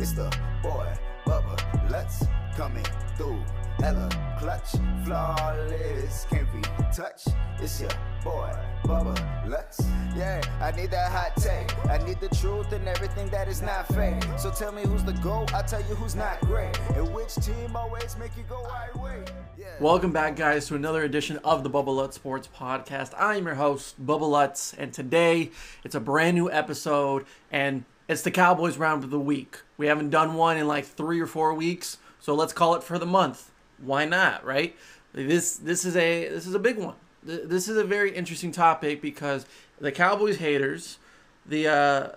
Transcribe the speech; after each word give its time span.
It's 0.00 0.12
the 0.12 0.32
boy, 0.62 0.86
Bubba 1.26 1.90
Lutz 1.90 2.24
coming 2.56 2.86
through. 3.16 3.42
Hella 3.80 4.08
clutch, 4.38 4.70
flawless, 5.04 6.24
can't 6.30 6.46
be 6.52 6.60
touched. 6.94 7.26
It's 7.60 7.80
your 7.80 7.90
boy, 8.22 8.52
Bubba 8.84 9.48
Lutz. 9.48 9.80
Yeah, 10.16 10.40
I 10.60 10.70
need 10.70 10.92
that 10.92 11.10
hot 11.10 11.36
take. 11.36 11.76
I 11.88 11.98
need 12.06 12.20
the 12.20 12.28
truth 12.28 12.70
and 12.70 12.86
everything 12.86 13.28
that 13.30 13.48
is 13.48 13.60
not 13.60 13.88
fake. 13.88 14.22
So 14.36 14.52
tell 14.52 14.70
me 14.70 14.82
who's 14.82 15.02
the 15.02 15.14
GOAT, 15.14 15.52
I'll 15.52 15.64
tell 15.64 15.80
you 15.80 15.96
who's 15.96 16.14
not 16.14 16.40
great. 16.42 16.78
And 16.94 17.12
which 17.12 17.34
team 17.34 17.74
always 17.74 18.16
make 18.18 18.36
you 18.36 18.44
go 18.48 18.62
right 18.66 18.96
way. 18.96 19.24
Yeah. 19.58 19.66
Welcome 19.80 20.12
back, 20.12 20.36
guys, 20.36 20.68
to 20.68 20.76
another 20.76 21.02
edition 21.02 21.38
of 21.38 21.64
the 21.64 21.70
Bubba 21.70 21.88
Lutz 21.88 22.14
Sports 22.14 22.48
Podcast. 22.56 23.14
I'm 23.18 23.46
your 23.46 23.56
host, 23.56 24.00
Bubba 24.06 24.30
Lutz, 24.30 24.74
and 24.74 24.92
today 24.92 25.50
it's 25.82 25.96
a 25.96 26.00
brand 26.00 26.36
new 26.36 26.48
episode, 26.48 27.26
and 27.50 27.84
it's 28.08 28.22
the 28.22 28.30
Cowboys 28.30 28.76
round 28.76 29.04
of 29.04 29.10
the 29.10 29.20
week. 29.20 29.60
We 29.76 29.86
haven't 29.86 30.10
done 30.10 30.34
one 30.34 30.56
in 30.56 30.66
like 30.66 30.86
three 30.86 31.20
or 31.20 31.26
four 31.26 31.54
weeks, 31.54 31.98
so 32.18 32.34
let's 32.34 32.52
call 32.52 32.74
it 32.74 32.82
for 32.82 32.98
the 32.98 33.06
month. 33.06 33.50
Why 33.78 34.04
not, 34.04 34.44
right? 34.44 34.74
This 35.12 35.56
this 35.56 35.84
is 35.84 35.96
a 35.96 36.28
this 36.28 36.46
is 36.46 36.54
a 36.54 36.58
big 36.58 36.78
one. 36.78 36.96
This 37.22 37.68
is 37.68 37.76
a 37.76 37.84
very 37.84 38.14
interesting 38.14 38.52
topic 38.52 39.02
because 39.02 39.44
the 39.80 39.92
Cowboys 39.92 40.38
haters, 40.38 40.98
the 41.46 41.68
uh, 41.68 42.08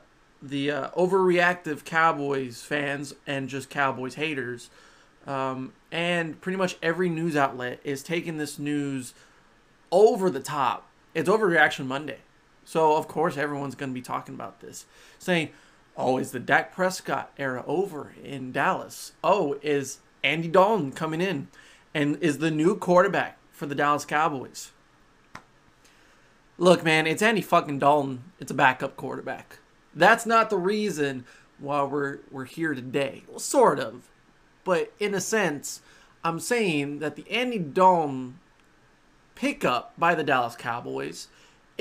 the 0.41 0.71
uh, 0.71 0.89
overreactive 0.91 1.83
Cowboys 1.83 2.61
fans, 2.61 3.13
and 3.27 3.49
just 3.49 3.69
Cowboys 3.69 4.15
haters 4.15 4.69
um, 5.27 5.73
and 5.91 6.39
pretty 6.41 6.57
much 6.57 6.77
every 6.81 7.09
news 7.09 7.35
outlet 7.35 7.79
is 7.83 8.01
taking 8.03 8.37
this 8.37 8.57
news 8.57 9.13
over 9.91 10.29
the 10.29 10.39
top. 10.39 10.87
It's 11.13 11.29
overreaction 11.29 11.85
Monday, 11.85 12.19
so 12.65 12.95
of 12.95 13.07
course 13.07 13.37
everyone's 13.37 13.75
going 13.75 13.89
to 13.89 13.93
be 13.93 14.01
talking 14.01 14.33
about 14.33 14.61
this, 14.61 14.85
saying, 15.19 15.49
"Oh, 15.97 16.17
is 16.17 16.31
the 16.31 16.39
Dak 16.39 16.73
Prescott 16.73 17.31
era 17.37 17.63
over 17.67 18.13
in 18.23 18.51
Dallas? 18.51 19.13
Oh, 19.23 19.57
is 19.61 19.99
Andy 20.23 20.47
Dalton 20.47 20.91
coming 20.91 21.21
in, 21.21 21.47
and 21.93 22.17
is 22.21 22.37
the 22.37 22.51
new 22.51 22.75
quarterback 22.75 23.37
for 23.51 23.65
the 23.65 23.75
Dallas 23.75 24.05
Cowboys?" 24.05 24.71
Look, 26.57 26.83
man, 26.83 27.07
it's 27.07 27.21
Andy 27.21 27.41
fucking 27.41 27.79
Dalton. 27.79 28.23
It's 28.39 28.51
a 28.51 28.55
backup 28.55 28.95
quarterback. 28.95 29.59
That's 29.95 30.25
not 30.25 30.49
the 30.49 30.57
reason 30.57 31.25
why 31.59 31.83
we're 31.83 32.19
we're 32.29 32.45
here 32.45 32.73
today. 32.73 33.23
Well, 33.27 33.39
sort 33.39 33.79
of 33.79 34.07
but 34.63 34.93
in 34.99 35.13
a 35.13 35.21
sense, 35.21 35.81
I'm 36.23 36.39
saying 36.39 36.99
that 36.99 37.15
the 37.15 37.29
Andy 37.29 37.57
Dalton 37.57 38.39
pickup 39.35 39.93
by 39.97 40.15
the 40.15 40.23
Dallas 40.23 40.55
Cowboys 40.55 41.27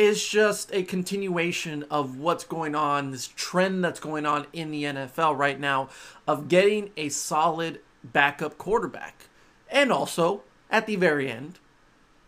is 0.00 0.26
just 0.26 0.72
a 0.72 0.82
continuation 0.82 1.84
of 1.90 2.16
what's 2.16 2.42
going 2.42 2.74
on, 2.74 3.10
this 3.10 3.28
trend 3.28 3.84
that's 3.84 4.00
going 4.00 4.24
on 4.24 4.46
in 4.50 4.70
the 4.70 4.84
NFL 4.84 5.36
right 5.36 5.60
now 5.60 5.90
of 6.26 6.48
getting 6.48 6.88
a 6.96 7.10
solid 7.10 7.80
backup 8.02 8.56
quarterback. 8.56 9.26
And 9.70 9.92
also, 9.92 10.42
at 10.70 10.86
the 10.86 10.96
very 10.96 11.30
end, 11.30 11.58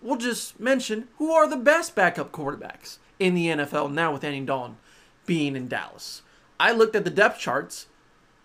we'll 0.02 0.18
just 0.18 0.60
mention 0.60 1.08
who 1.16 1.32
are 1.32 1.48
the 1.48 1.56
best 1.56 1.94
backup 1.94 2.30
quarterbacks 2.30 2.98
in 3.18 3.34
the 3.34 3.46
NFL 3.46 3.90
now 3.90 4.12
with 4.12 4.22
Andy 4.22 4.44
Dalton 4.44 4.76
being 5.24 5.56
in 5.56 5.66
Dallas. 5.66 6.20
I 6.60 6.72
looked 6.72 6.94
at 6.94 7.04
the 7.04 7.10
depth 7.10 7.40
charts. 7.40 7.86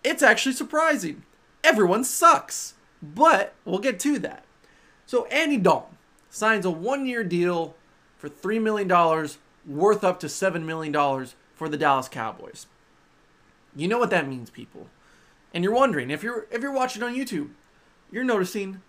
It's 0.02 0.22
actually 0.22 0.54
surprising 0.54 1.24
everyone 1.62 2.04
sucks. 2.04 2.72
But 3.02 3.52
we'll 3.66 3.78
get 3.78 4.00
to 4.00 4.18
that. 4.20 4.46
So 5.04 5.26
Andy 5.26 5.58
Dalton 5.58 5.98
signs 6.30 6.64
a 6.64 6.70
one-year 6.70 7.24
deal 7.24 7.74
for 8.18 8.28
$3 8.28 8.60
million, 8.60 8.88
worth 9.66 10.04
up 10.04 10.20
to 10.20 10.26
$7 10.26 10.64
million 10.64 10.92
for 11.54 11.68
the 11.68 11.78
Dallas 11.78 12.08
Cowboys. 12.08 12.66
You 13.74 13.88
know 13.88 13.98
what 13.98 14.10
that 14.10 14.28
means, 14.28 14.50
people. 14.50 14.88
And 15.54 15.64
you're 15.64 15.72
wondering, 15.72 16.10
if 16.10 16.22
you're 16.22 16.46
if 16.50 16.60
you're 16.60 16.72
watching 16.72 17.02
on 17.02 17.14
YouTube, 17.14 17.50
you're 18.10 18.24
noticing 18.24 18.82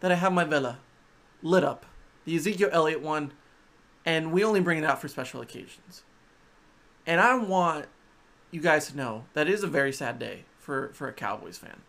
that 0.00 0.10
I 0.10 0.14
have 0.14 0.32
my 0.32 0.44
Vela 0.44 0.78
lit 1.42 1.62
up. 1.62 1.84
The 2.24 2.36
Ezekiel 2.36 2.70
Elliott 2.72 3.02
one, 3.02 3.32
and 4.06 4.32
we 4.32 4.42
only 4.42 4.60
bring 4.60 4.78
it 4.78 4.84
out 4.84 5.00
for 5.00 5.08
special 5.08 5.42
occasions. 5.42 6.04
And 7.06 7.20
I 7.20 7.36
want 7.36 7.86
you 8.50 8.60
guys 8.60 8.88
to 8.88 8.96
know 8.96 9.24
that 9.34 9.46
is 9.46 9.62
a 9.62 9.66
very 9.66 9.92
sad 9.92 10.18
day 10.18 10.44
for, 10.58 10.88
for 10.94 11.06
a 11.06 11.12
Cowboys 11.12 11.58
fan 11.58 11.82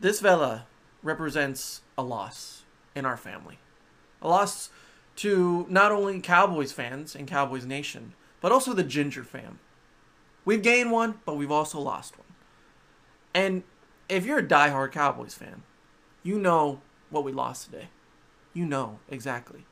this 0.00 0.20
Vela 0.20 0.66
represents 1.02 1.82
a 1.96 2.02
loss 2.02 2.62
in 2.94 3.04
our 3.04 3.16
family. 3.16 3.58
A 4.22 4.28
loss 4.28 4.70
to 5.16 5.66
not 5.68 5.92
only 5.92 6.20
Cowboys 6.20 6.72
fans 6.72 7.14
and 7.14 7.28
Cowboys 7.28 7.64
Nation, 7.64 8.14
but 8.40 8.52
also 8.52 8.72
the 8.72 8.82
Ginger 8.82 9.24
fam. 9.24 9.60
We've 10.44 10.62
gained 10.62 10.90
one, 10.90 11.20
but 11.24 11.36
we've 11.36 11.50
also 11.50 11.80
lost 11.80 12.18
one. 12.18 12.26
And 13.32 13.62
if 14.08 14.26
you're 14.26 14.38
a 14.38 14.46
diehard 14.46 14.92
Cowboys 14.92 15.34
fan, 15.34 15.62
you 16.22 16.38
know 16.38 16.80
what 17.10 17.24
we 17.24 17.32
lost 17.32 17.66
today. 17.66 17.88
You 18.52 18.66
know 18.66 18.98
exactly. 19.08 19.64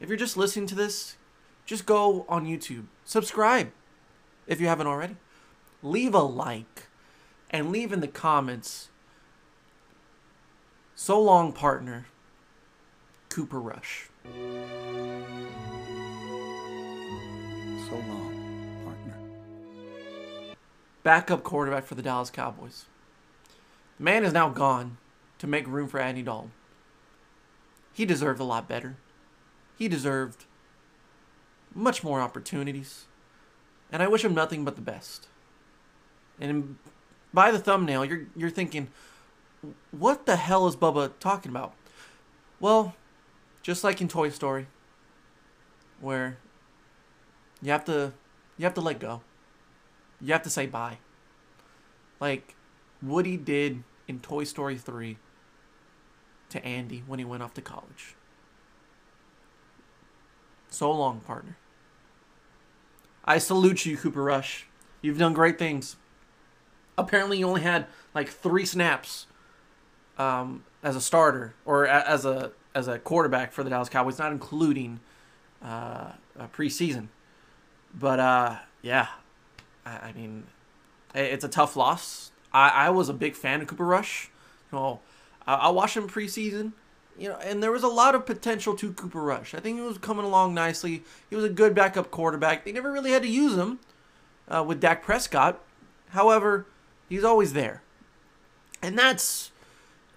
If 0.00 0.08
you're 0.08 0.18
just 0.18 0.36
listening 0.36 0.66
to 0.66 0.74
this, 0.74 1.16
just 1.64 1.86
go 1.86 2.24
on 2.28 2.46
YouTube, 2.46 2.86
subscribe 3.04 3.70
if 4.46 4.60
you 4.60 4.66
haven't 4.66 4.86
already. 4.86 5.16
Leave 5.82 6.14
a 6.14 6.22
like 6.22 6.88
and 7.50 7.72
leave 7.72 7.92
in 7.92 8.00
the 8.00 8.08
comments 8.08 8.90
so 10.94 11.18
long, 11.18 11.54
partner. 11.54 12.08
Cooper 13.30 13.58
Rush. 13.58 14.09
So 14.24 14.30
long, 17.96 18.82
partner. 18.84 19.18
Backup 21.02 21.42
quarterback 21.42 21.84
for 21.84 21.94
the 21.94 22.02
Dallas 22.02 22.30
Cowboys. 22.30 22.84
The 23.98 24.04
man 24.04 24.24
is 24.24 24.32
now 24.32 24.48
gone 24.48 24.98
to 25.38 25.46
make 25.46 25.66
room 25.66 25.88
for 25.88 26.00
Andy 26.00 26.22
Dalton. 26.22 26.52
He 27.92 28.04
deserved 28.04 28.40
a 28.40 28.44
lot 28.44 28.68
better. 28.68 28.96
He 29.76 29.88
deserved 29.88 30.44
much 31.74 32.04
more 32.04 32.20
opportunities. 32.20 33.06
And 33.90 34.02
I 34.02 34.08
wish 34.08 34.24
him 34.24 34.34
nothing 34.34 34.64
but 34.64 34.76
the 34.76 34.82
best. 34.82 35.26
And 36.40 36.76
by 37.34 37.50
the 37.50 37.58
thumbnail, 37.58 38.04
you're 38.04 38.26
you're 38.36 38.50
thinking, 38.50 38.88
what 39.90 40.26
the 40.26 40.36
hell 40.36 40.66
is 40.66 40.76
Bubba 40.76 41.12
talking 41.20 41.50
about? 41.50 41.74
Well, 42.60 42.94
just 43.62 43.84
like 43.84 44.00
in 44.00 44.08
Toy 44.08 44.30
Story, 44.30 44.66
where 46.00 46.38
you 47.62 47.70
have 47.70 47.84
to 47.86 48.12
you 48.56 48.64
have 48.64 48.74
to 48.74 48.80
let 48.80 48.98
go. 48.98 49.22
You 50.20 50.32
have 50.32 50.42
to 50.42 50.50
say 50.50 50.66
bye. 50.66 50.98
Like 52.20 52.54
Woody 53.02 53.36
did 53.36 53.82
in 54.06 54.20
Toy 54.20 54.44
Story 54.44 54.76
3 54.76 55.16
to 56.50 56.64
Andy 56.64 57.02
when 57.06 57.18
he 57.18 57.24
went 57.24 57.42
off 57.42 57.54
to 57.54 57.62
college. 57.62 58.14
So 60.68 60.90
long, 60.92 61.20
partner. 61.20 61.56
I 63.24 63.38
salute 63.38 63.86
you, 63.86 63.96
Cooper 63.96 64.22
Rush. 64.22 64.66
You've 65.02 65.18
done 65.18 65.32
great 65.32 65.58
things. 65.58 65.96
Apparently, 66.98 67.38
you 67.38 67.46
only 67.46 67.62
had 67.62 67.86
like 68.14 68.28
three 68.28 68.66
snaps 68.66 69.26
um, 70.18 70.64
as 70.82 70.96
a 70.96 71.00
starter 71.00 71.54
or 71.64 71.84
a, 71.84 72.08
as 72.08 72.24
a 72.24 72.52
as 72.74 72.88
a 72.88 72.98
quarterback 72.98 73.52
for 73.52 73.62
the 73.62 73.70
Dallas 73.70 73.88
Cowboys, 73.88 74.18
not 74.18 74.32
including 74.32 75.00
uh, 75.62 76.12
preseason. 76.52 77.08
But 77.98 78.20
uh, 78.20 78.56
yeah, 78.82 79.08
I, 79.84 79.90
I 79.90 80.12
mean, 80.12 80.44
it's 81.14 81.44
a 81.44 81.48
tough 81.48 81.76
loss. 81.76 82.30
I, 82.52 82.68
I 82.68 82.90
was 82.90 83.08
a 83.08 83.14
big 83.14 83.34
fan 83.34 83.60
of 83.60 83.66
Cooper 83.66 83.84
Rush. 83.84 84.30
You 84.72 84.78
know, 84.78 85.00
I, 85.46 85.54
I 85.54 85.68
watched 85.70 85.96
him 85.96 86.08
preseason. 86.08 86.72
You 87.18 87.28
know, 87.28 87.36
and 87.36 87.62
there 87.62 87.72
was 87.72 87.82
a 87.82 87.88
lot 87.88 88.14
of 88.14 88.24
potential 88.24 88.74
to 88.76 88.92
Cooper 88.92 89.20
Rush. 89.20 89.54
I 89.54 89.60
think 89.60 89.78
he 89.78 89.84
was 89.84 89.98
coming 89.98 90.24
along 90.24 90.54
nicely. 90.54 91.02
He 91.28 91.36
was 91.36 91.44
a 91.44 91.50
good 91.50 91.74
backup 91.74 92.10
quarterback. 92.10 92.64
They 92.64 92.72
never 92.72 92.90
really 92.90 93.10
had 93.10 93.22
to 93.22 93.28
use 93.28 93.56
him 93.56 93.78
uh, 94.48 94.64
with 94.66 94.80
Dak 94.80 95.02
Prescott. 95.02 95.60
However, 96.10 96.66
he's 97.08 97.24
always 97.24 97.52
there, 97.52 97.82
and 98.80 98.98
that's 98.98 99.50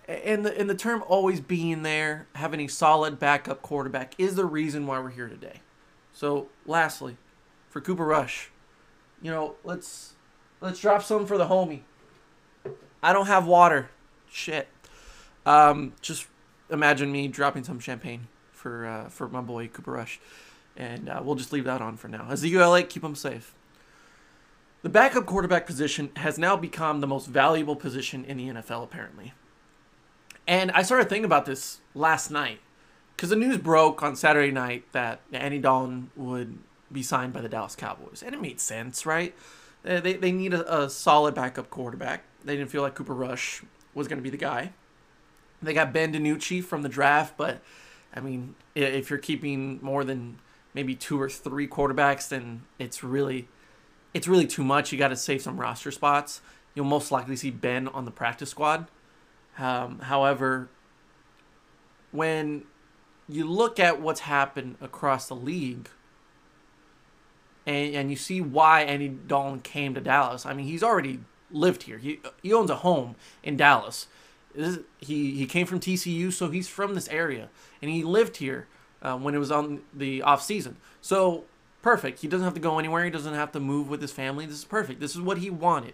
and 0.08 0.46
the 0.46 0.58
and 0.60 0.70
the 0.70 0.76
term 0.76 1.04
always 1.08 1.40
being 1.40 1.84
there, 1.84 2.28
having 2.36 2.60
a 2.60 2.68
solid 2.68 3.20
backup 3.20 3.62
quarterback 3.62 4.14
is 4.18 4.36
the 4.36 4.46
reason 4.46 4.86
why 4.86 5.00
we're 5.00 5.10
here 5.10 5.30
today. 5.30 5.62
So, 6.12 6.50
lastly, 6.66 7.18
for 7.70 7.82
Cooper 7.82 8.06
Rush, 8.06 8.52
you 9.22 9.32
know, 9.32 9.56
let's 9.64 10.14
let's 10.62 10.80
drop 10.80 11.04
some 11.04 11.26
for 11.26 11.38
the 11.38 11.48
homie. 11.48 11.82
I 13.02 13.14
don't 13.14 13.28
have 13.28 13.48
water. 13.48 13.90
Shit. 14.30 14.68
Um, 15.46 15.94
just 16.02 16.28
imagine 16.70 17.12
me 17.12 17.28
dropping 17.28 17.64
some 17.64 17.80
champagne 17.80 18.28
for 18.52 18.86
uh, 18.86 19.10
for 19.10 19.28
my 19.30 19.42
boy 19.42 19.68
Cooper 19.68 19.92
Rush, 19.92 20.20
and 20.76 21.10
uh, 21.10 21.22
we'll 21.24 21.36
just 21.36 21.54
leave 21.54 21.66
that 21.66 21.82
on 21.82 21.98
for 21.98 22.08
now. 22.08 22.28
As 22.30 22.42
the 22.42 22.50
ULA, 22.50 22.84
keep 22.84 23.04
him 23.04 23.16
safe. 23.16 23.54
The 24.82 24.90
backup 24.90 25.26
quarterback 25.26 25.66
position 25.66 26.12
has 26.18 26.38
now 26.38 26.58
become 26.58 27.00
the 27.00 27.08
most 27.08 27.28
valuable 27.28 27.78
position 27.78 28.26
in 28.26 28.36
the 28.36 28.48
NFL, 28.50 28.84
apparently. 28.84 29.34
And 30.48 30.72
I 30.72 30.82
started 30.84 31.10
thinking 31.10 31.26
about 31.26 31.46
this 31.46 31.80
last 31.96 32.30
night 32.30 32.60
because 33.16 33.30
the 33.30 33.36
news 33.36 33.58
broke 33.58 34.04
on 34.04 34.16
Saturday 34.16 34.52
night 34.52 34.84
that 34.92 35.22
Andy 35.32 35.60
Dalton 35.60 36.12
would 36.16 36.58
be 36.92 37.04
signed 37.04 37.34
by 37.34 37.42
the 37.42 37.50
Dallas 37.50 37.76
Cowboys, 37.76 38.22
and 38.24 38.36
it 38.36 38.42
made 38.42 38.60
sense, 38.60 39.06
right? 39.06 39.34
They, 39.84 40.00
they, 40.00 40.14
they 40.14 40.32
need 40.32 40.54
a, 40.54 40.84
a 40.84 40.90
solid 40.90 41.34
backup 41.34 41.70
quarterback. 41.70 42.24
They 42.44 42.56
didn't 42.56 42.70
feel 42.70 42.82
like 42.82 42.96
Cooper 42.96 43.14
Rush 43.14 43.64
was 43.94 44.08
going 44.08 44.18
to 44.20 44.24
be 44.24 44.30
the 44.30 44.38
guy. 44.38 44.74
They 45.62 45.74
got 45.74 45.94
Ben 45.94 46.14
DiNucci 46.14 46.64
from 46.64 46.82
the 46.82 46.90
draft, 46.90 47.38
but 47.38 47.62
I 48.14 48.20
mean, 48.20 48.56
if 48.76 49.10
you're 49.10 49.20
keeping 49.20 49.80
more 49.82 50.04
than 50.04 50.40
maybe 50.74 50.94
two 50.96 51.20
or 51.22 51.30
three 51.30 51.68
quarterbacks, 51.68 52.28
then 52.28 52.64
it's 52.80 53.04
really 53.04 53.48
it's 54.14 54.28
really 54.28 54.46
too 54.46 54.64
much. 54.64 54.92
You 54.92 54.98
got 54.98 55.08
to 55.08 55.16
save 55.16 55.42
some 55.42 55.60
roster 55.60 55.90
spots. 55.90 56.42
You'll 56.76 56.86
most 56.86 57.12
likely 57.12 57.36
see 57.36 57.50
Ben 57.50 57.88
on 57.88 58.06
the 58.06 58.12
practice 58.12 58.50
squad. 58.50 58.88
Um, 59.58 60.00
however, 60.00 60.70
when 62.12 62.64
you 63.28 63.46
look 63.46 63.80
at 63.80 64.02
what's 64.02 64.22
happened 64.22 64.78
across 64.82 65.28
the 65.28 65.36
league, 65.36 65.90
and, 67.66 67.96
and 67.96 68.10
you 68.10 68.16
see 68.16 68.42
why 68.42 68.82
Andy 68.82 69.08
Dalton 69.08 69.62
came 69.62 69.94
to 69.94 70.02
Dallas. 70.02 70.46
I 70.46 70.54
mean, 70.54 70.66
he's 70.66 70.84
already 70.84 71.20
lived 71.52 71.84
here. 71.84 71.98
He 71.98 72.20
he 72.42 72.52
owns 72.52 72.70
a 72.70 72.78
home 72.78 73.16
in 73.42 73.56
Dallas. 73.58 74.08
Is, 74.56 74.80
he 75.00 75.32
he 75.36 75.46
came 75.46 75.66
from 75.66 75.80
TCU, 75.80 76.32
so 76.32 76.50
he's 76.50 76.68
from 76.68 76.96
this 76.96 77.08
area, 77.08 77.50
and 77.82 77.90
he 77.90 78.04
lived 78.04 78.38
here 78.38 78.68
uh, 79.02 79.18
when 79.18 79.34
it 79.34 79.40
was 79.40 79.52
on 79.52 79.82
the 79.94 80.22
off 80.22 80.44
season. 80.44 80.78
So 81.02 81.46
perfect. 81.82 82.20
He 82.20 82.28
doesn't 82.28 82.44
have 82.44 82.54
to 82.54 82.60
go 82.60 82.80
anywhere. 82.80 83.04
He 83.06 83.12
doesn't 83.12 83.34
have 83.34 83.52
to 83.54 83.60
move 83.60 83.90
with 83.90 84.02
his 84.02 84.12
family. 84.12 84.46
This 84.46 84.58
is 84.58 84.66
perfect. 84.66 85.00
This 85.00 85.16
is 85.16 85.22
what 85.22 85.40
he 85.40 85.50
wanted. 85.50 85.94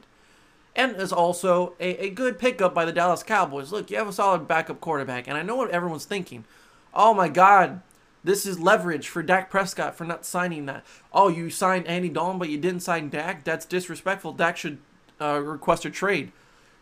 And 0.79 0.95
is 0.95 1.11
also 1.11 1.73
a, 1.77 2.05
a 2.05 2.09
good 2.09 2.39
pickup 2.39 2.73
by 2.73 2.85
the 2.85 2.93
Dallas 2.93 3.21
Cowboys. 3.21 3.73
Look, 3.73 3.91
you 3.91 3.97
have 3.97 4.07
a 4.07 4.13
solid 4.13 4.47
backup 4.47 4.79
quarterback, 4.79 5.27
and 5.27 5.37
I 5.37 5.41
know 5.41 5.57
what 5.57 5.71
everyone's 5.71 6.05
thinking. 6.05 6.45
Oh 6.93 7.13
my 7.13 7.27
God, 7.27 7.81
this 8.23 8.45
is 8.45 8.61
leverage 8.61 9.09
for 9.09 9.21
Dak 9.21 9.49
Prescott 9.49 9.95
for 9.95 10.05
not 10.05 10.25
signing 10.25 10.67
that. 10.67 10.85
Oh, 11.11 11.27
you 11.27 11.49
signed 11.49 11.85
Andy 11.85 12.07
Dalton, 12.07 12.39
but 12.39 12.47
you 12.47 12.57
didn't 12.57 12.79
sign 12.79 13.09
Dak. 13.09 13.43
That's 13.43 13.65
disrespectful. 13.65 14.31
Dak 14.31 14.55
should 14.55 14.77
uh, 15.19 15.41
request 15.43 15.83
a 15.83 15.89
trade. 15.89 16.31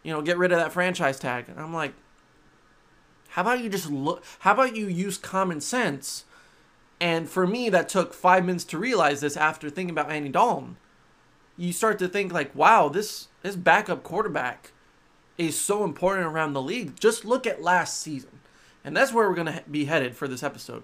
You 0.03 0.13
know, 0.13 0.21
get 0.21 0.37
rid 0.37 0.51
of 0.51 0.59
that 0.59 0.73
franchise 0.73 1.17
tag. 1.17 1.49
And 1.49 1.59
I'm 1.59 1.73
like, 1.73 1.93
how 3.29 3.41
about 3.41 3.61
you 3.61 3.69
just 3.69 3.89
look? 3.89 4.23
How 4.39 4.53
about 4.53 4.75
you 4.75 4.85
use 4.85 5.17
common 5.17 5.59
sense? 5.59 6.25
And 7.01 7.27
for 7.27 7.47
me, 7.47 7.69
that 7.69 7.89
took 7.89 8.13
five 8.13 8.45
minutes 8.45 8.63
to 8.65 8.77
realize 8.77 9.21
this 9.21 9.35
after 9.35 9.71
thinking 9.71 9.89
about 9.89 10.11
Andy 10.11 10.29
Dalton. 10.29 10.77
You 11.57 11.73
start 11.73 11.97
to 11.97 12.07
think 12.07 12.31
like, 12.31 12.53
wow, 12.53 12.89
this 12.89 13.29
this 13.47 13.55
backup 13.55 14.03
quarterback 14.03 14.71
is 15.37 15.59
so 15.59 15.83
important 15.83 16.27
around 16.27 16.51
the 16.51 16.61
league. 16.61 16.99
Just 16.99 17.23
look 17.23 17.47
at 17.47 17.61
last 17.61 17.99
season, 17.99 18.39
and 18.83 18.95
that's 18.95 19.13
where 19.13 19.29
we're 19.29 19.35
gonna 19.35 19.63
be 19.71 19.85
headed 19.85 20.15
for 20.15 20.27
this 20.27 20.43
episode. 20.43 20.83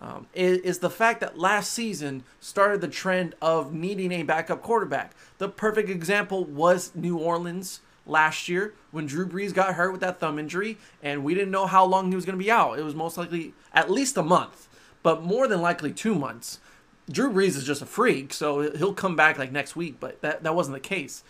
Um, 0.00 0.26
is, 0.34 0.58
is 0.58 0.78
the 0.80 0.90
fact 0.90 1.20
that 1.20 1.38
last 1.38 1.72
season 1.72 2.24
started 2.40 2.82
the 2.82 2.88
trend 2.88 3.34
of 3.40 3.72
needing 3.72 4.12
a 4.12 4.22
backup 4.22 4.60
quarterback. 4.60 5.12
The 5.38 5.48
perfect 5.48 5.88
example 5.88 6.44
was 6.44 6.94
New 6.94 7.16
Orleans 7.16 7.80
last 8.06 8.48
year 8.50 8.74
when 8.90 9.06
Drew 9.06 9.26
Brees 9.26 9.54
got 9.54 9.74
hurt 9.74 9.92
with 9.92 10.02
that 10.02 10.20
thumb 10.20 10.38
injury, 10.38 10.76
and 11.02 11.24
we 11.24 11.32
didn't 11.32 11.52
know 11.52 11.66
how 11.66 11.86
long 11.86 12.10
he 12.10 12.16
was 12.16 12.26
going 12.26 12.38
to 12.38 12.44
be 12.44 12.50
out. 12.50 12.78
It 12.78 12.84
was 12.84 12.94
most 12.94 13.16
likely 13.16 13.54
at 13.72 13.90
least 13.90 14.18
a 14.18 14.22
month, 14.22 14.68
but 15.02 15.22
more 15.22 15.48
than 15.48 15.62
likely 15.62 15.92
two 15.92 16.14
months. 16.14 16.60
Drew 17.10 17.32
Brees 17.32 17.56
is 17.56 17.64
just 17.64 17.80
a 17.80 17.86
freak, 17.86 18.34
so 18.34 18.72
he'll 18.72 18.94
come 18.94 19.16
back 19.16 19.38
like 19.38 19.52
next 19.52 19.74
week, 19.74 19.96
but 20.00 20.20
that, 20.20 20.42
that 20.42 20.54
wasn't 20.54 20.74
the 20.74 20.80
case. 20.80 21.22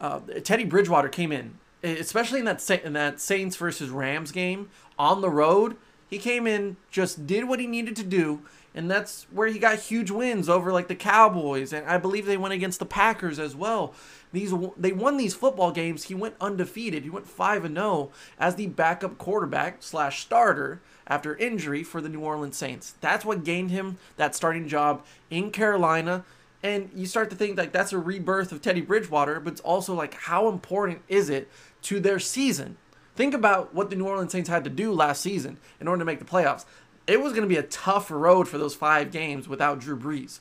Uh, 0.00 0.20
Teddy 0.42 0.64
Bridgewater 0.64 1.08
came 1.08 1.30
in, 1.30 1.58
especially 1.82 2.38
in 2.38 2.46
that 2.46 2.68
in 2.84 2.94
that 2.94 3.20
Saints 3.20 3.56
versus 3.56 3.90
Rams 3.90 4.32
game 4.32 4.70
on 4.98 5.20
the 5.20 5.30
road. 5.30 5.76
He 6.08 6.18
came 6.18 6.46
in, 6.46 6.76
just 6.90 7.26
did 7.26 7.44
what 7.44 7.60
he 7.60 7.66
needed 7.66 7.94
to 7.96 8.02
do, 8.02 8.40
and 8.74 8.90
that's 8.90 9.26
where 9.30 9.46
he 9.46 9.58
got 9.58 9.78
huge 9.78 10.10
wins 10.10 10.48
over 10.48 10.72
like 10.72 10.88
the 10.88 10.96
Cowboys, 10.96 11.72
and 11.72 11.86
I 11.86 11.98
believe 11.98 12.26
they 12.26 12.36
went 12.36 12.54
against 12.54 12.78
the 12.78 12.86
Packers 12.86 13.38
as 13.38 13.54
well. 13.54 13.94
These 14.32 14.52
they 14.76 14.92
won 14.92 15.16
these 15.16 15.34
football 15.34 15.70
games. 15.70 16.04
He 16.04 16.14
went 16.14 16.34
undefeated. 16.40 17.02
He 17.02 17.10
went 17.10 17.28
five 17.28 17.64
and 17.64 17.76
zero 17.76 17.86
oh 17.86 18.12
as 18.38 18.54
the 18.54 18.68
backup 18.68 19.18
quarterback 19.18 19.82
slash 19.82 20.22
starter 20.22 20.80
after 21.06 21.36
injury 21.36 21.82
for 21.82 22.00
the 22.00 22.08
New 22.08 22.20
Orleans 22.20 22.56
Saints. 22.56 22.94
That's 23.00 23.24
what 23.24 23.44
gained 23.44 23.70
him 23.70 23.98
that 24.16 24.34
starting 24.34 24.68
job 24.68 25.04
in 25.28 25.50
Carolina. 25.50 26.24
And 26.62 26.90
you 26.94 27.06
start 27.06 27.30
to 27.30 27.36
think 27.36 27.56
like 27.56 27.72
that's 27.72 27.92
a 27.92 27.98
rebirth 27.98 28.52
of 28.52 28.60
Teddy 28.60 28.82
Bridgewater, 28.82 29.40
but 29.40 29.54
it's 29.54 29.62
also 29.62 29.94
like 29.94 30.14
how 30.14 30.48
important 30.48 31.02
is 31.08 31.30
it 31.30 31.48
to 31.82 32.00
their 32.00 32.18
season? 32.18 32.76
Think 33.16 33.34
about 33.34 33.74
what 33.74 33.90
the 33.90 33.96
New 33.96 34.06
Orleans 34.06 34.32
Saints 34.32 34.48
had 34.48 34.64
to 34.64 34.70
do 34.70 34.92
last 34.92 35.22
season 35.22 35.58
in 35.80 35.88
order 35.88 36.00
to 36.00 36.04
make 36.04 36.18
the 36.18 36.24
playoffs. 36.24 36.64
It 37.06 37.20
was 37.20 37.32
going 37.32 37.42
to 37.42 37.48
be 37.48 37.56
a 37.56 37.62
tough 37.62 38.10
road 38.10 38.46
for 38.46 38.58
those 38.58 38.74
five 38.74 39.10
games 39.10 39.48
without 39.48 39.80
Drew 39.80 39.98
Brees. 39.98 40.40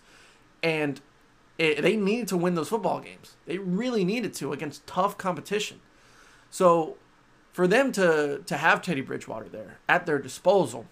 And 0.62 1.02
it, 1.58 1.82
they 1.82 1.96
needed 1.96 2.28
to 2.30 2.38
win 2.38 2.56
those 2.56 2.70
football 2.70 3.00
games. 3.00 3.36
They 3.46 3.58
really 3.58 4.04
needed 4.04 4.34
to 4.36 4.54
against 4.54 4.86
tough 4.86 5.18
competition. 5.18 5.80
So 6.50 6.98
for 7.52 7.68
them 7.68 7.92
to 7.94 8.42
to 8.46 8.58
have 8.58 8.82
Teddy 8.82 9.02
Bridgewater 9.02 9.50
there 9.50 9.80
at 9.88 10.06
their 10.06 10.20
disposal 10.20 10.86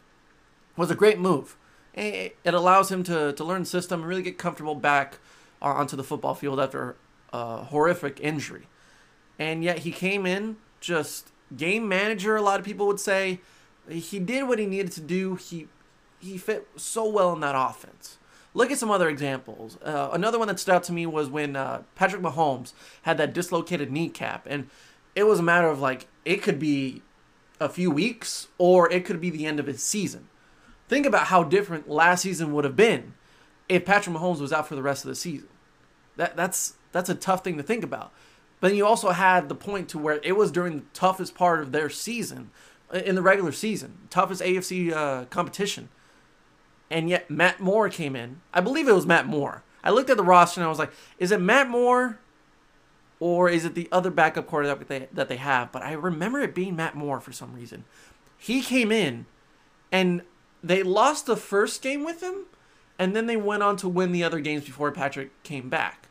was 0.76 0.92
a 0.92 0.96
great 0.96 1.20
move. 1.20 1.56
It 1.98 2.54
allows 2.54 2.92
him 2.92 3.04
to, 3.04 3.34
to 3.34 3.44
learn 3.44 3.66
system 3.66 4.02
and 4.02 4.10
really 4.10 4.22
get 4.22 4.38
comfortable 4.38 4.76
back 4.76 5.18
onto 5.62 5.96
the 5.96 6.04
football 6.04 6.36
field 6.36 6.60
after 6.60 6.96
a 7.34 7.64
horrific 7.64 8.20
injury. 8.20 8.68
And 9.40 9.64
yet 9.64 9.80
he 9.80 9.92
came 9.92 10.26
in 10.26 10.58
just 10.80 11.32
game 11.56 11.88
manager. 11.88 12.36
A 12.36 12.42
lot 12.42 12.60
of 12.60 12.66
people 12.66 12.88
would 12.88 13.00
say 13.00 13.40
he 13.90 14.20
did 14.20 14.48
what 14.48 14.60
he 14.60 14.66
needed 14.66 14.92
to 14.94 15.02
do. 15.02 15.36
He 15.36 15.68
he 16.20 16.38
fit 16.38 16.68
so 16.76 17.08
well 17.08 17.34
in 17.34 17.42
that 17.42 17.56
offense. 17.56 18.18
Look 18.54 18.72
at 18.72 18.80
some 18.80 18.90
other 18.90 19.08
examples. 19.08 19.78
Uh, 19.84 20.10
another 20.12 20.40
one 20.40 20.48
that 20.48 20.60
stood 20.60 20.74
out 20.74 20.84
to 20.86 20.94
me 20.94 21.06
was 21.06 21.30
when 21.30 21.56
uh, 21.56 21.84
Patrick 21.96 22.24
Mahomes 22.24 22.74
had 23.04 23.18
that 23.20 23.34
dislocated 23.34 23.92
kneecap, 23.92 24.48
and 24.50 24.70
it 25.16 25.24
was 25.24 25.40
a 25.40 25.44
matter 25.44 25.68
of 25.68 25.80
like 25.80 26.08
it 26.26 26.42
could 26.42 26.60
be 26.60 27.02
a 27.60 27.70
few 27.70 27.90
weeks 27.90 28.48
or 28.58 28.92
it 28.92 29.06
could 29.06 29.20
be 29.20 29.30
the 29.30 29.46
end 29.46 29.60
of 29.60 29.68
his 29.68 29.82
season. 29.82 30.28
Think 30.88 31.06
about 31.06 31.28
how 31.28 31.44
different 31.44 31.90
last 31.90 32.22
season 32.22 32.54
would 32.54 32.64
have 32.64 32.76
been 32.76 33.14
if 33.68 33.86
Patrick 33.86 34.16
Mahomes 34.16 34.40
was 34.40 34.54
out 34.54 34.68
for 34.68 34.76
the 34.76 34.82
rest 34.82 35.04
of 35.04 35.10
the 35.10 35.16
season. 35.16 35.50
That 36.16 36.36
that's 36.36 36.76
that's 36.92 37.10
a 37.10 37.16
tough 37.16 37.44
thing 37.44 37.58
to 37.58 37.64
think 37.64 37.84
about. 37.84 38.12
But 38.60 38.74
you 38.74 38.86
also 38.86 39.12
had 39.12 39.50
the 39.50 39.56
point 39.56 39.90
to 39.90 39.98
where 39.98 40.20
it 40.24 40.36
was 40.36 40.52
during 40.52 40.78
the 40.78 40.86
toughest 40.94 41.36
part 41.36 41.62
of 41.62 41.72
their 41.72 41.90
season, 41.90 42.50
in 42.92 43.16
the 43.16 43.22
regular 43.22 43.52
season, 43.52 44.08
toughest 44.10 44.42
AFC 44.42 44.92
uh, 44.92 45.26
competition. 45.26 45.90
And 46.90 47.10
yet 47.10 47.30
Matt 47.30 47.60
Moore 47.60 47.90
came 47.90 48.16
in. 48.16 48.42
I 48.54 48.62
believe 48.62 48.88
it 48.88 48.96
was 48.96 49.06
Matt 49.06 49.28
Moore. 49.28 49.64
I 49.84 49.92
looked 49.92 50.10
at 50.10 50.18
the 50.18 50.24
roster 50.24 50.62
and 50.62 50.66
I 50.66 50.70
was 50.70 50.80
like, 50.80 50.92
is 51.20 51.32
it 51.32 51.42
Matt 51.42 51.70
Moore 51.70 52.20
or 53.20 53.50
is 53.50 53.66
it 53.66 53.76
the 53.76 53.90
other 53.92 54.10
backup 54.10 54.48
quarterback 54.48 54.80
that 54.80 54.88
they, 54.88 55.08
that 55.12 55.28
they 55.28 55.36
have? 55.38 55.72
But 55.72 55.84
I 55.84 55.94
remember 55.94 56.40
it 56.40 56.56
being 56.56 56.76
Matt 56.76 56.96
Moore 56.96 57.20
for 57.20 57.32
some 57.32 57.54
reason. 57.54 57.84
He 58.38 58.62
came 58.62 58.92
in 58.92 59.26
and 59.92 60.22
they 60.64 60.84
lost 60.84 61.26
the 61.26 61.38
first 61.38 61.82
game 61.82 62.04
with 62.04 62.22
him 62.22 62.46
and 63.00 63.16
then 63.16 63.28
they 63.28 63.38
went 63.38 63.64
on 63.64 63.78
to 63.78 63.88
win 63.88 64.12
the 64.12 64.24
other 64.24 64.40
games 64.40 64.66
before 64.66 64.92
Patrick 64.92 65.32
came 65.44 65.70
back. 65.70 66.08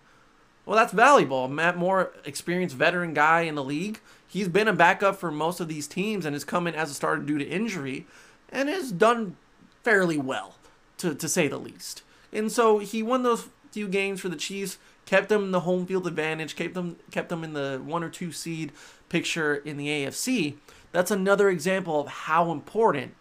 Well, 0.64 0.76
that's 0.76 0.92
valuable. 0.92 1.48
Matt 1.48 1.76
Moore, 1.76 2.12
experienced 2.24 2.76
veteran 2.76 3.14
guy 3.14 3.42
in 3.42 3.54
the 3.54 3.64
league. 3.64 4.00
He's 4.26 4.48
been 4.48 4.68
a 4.68 4.72
backup 4.72 5.16
for 5.16 5.30
most 5.30 5.60
of 5.60 5.68
these 5.68 5.86
teams 5.86 6.26
and 6.26 6.34
has 6.34 6.44
come 6.44 6.66
in 6.66 6.74
as 6.74 6.90
a 6.90 6.94
starter 6.94 7.22
due 7.22 7.38
to 7.38 7.44
injury 7.44 8.06
and 8.48 8.68
has 8.68 8.90
done 8.90 9.36
fairly 9.84 10.18
well, 10.18 10.56
to, 10.98 11.14
to 11.14 11.28
say 11.28 11.46
the 11.46 11.58
least. 11.58 12.02
And 12.32 12.50
so 12.50 12.78
he 12.78 13.02
won 13.02 13.22
those 13.22 13.48
few 13.70 13.86
games 13.88 14.20
for 14.20 14.28
the 14.28 14.36
Chiefs, 14.36 14.78
kept 15.04 15.28
them 15.28 15.44
in 15.44 15.50
the 15.52 15.60
home 15.60 15.86
field 15.86 16.06
advantage, 16.06 16.56
kept 16.56 16.74
them 16.74 16.96
kept 17.10 17.28
them 17.28 17.44
in 17.44 17.52
the 17.52 17.80
one 17.84 18.02
or 18.02 18.08
two 18.08 18.32
seed 18.32 18.72
picture 19.08 19.54
in 19.54 19.76
the 19.76 19.86
AFC. 19.86 20.56
That's 20.90 21.10
another 21.10 21.48
example 21.48 22.00
of 22.00 22.08
how 22.08 22.50
important 22.50 23.14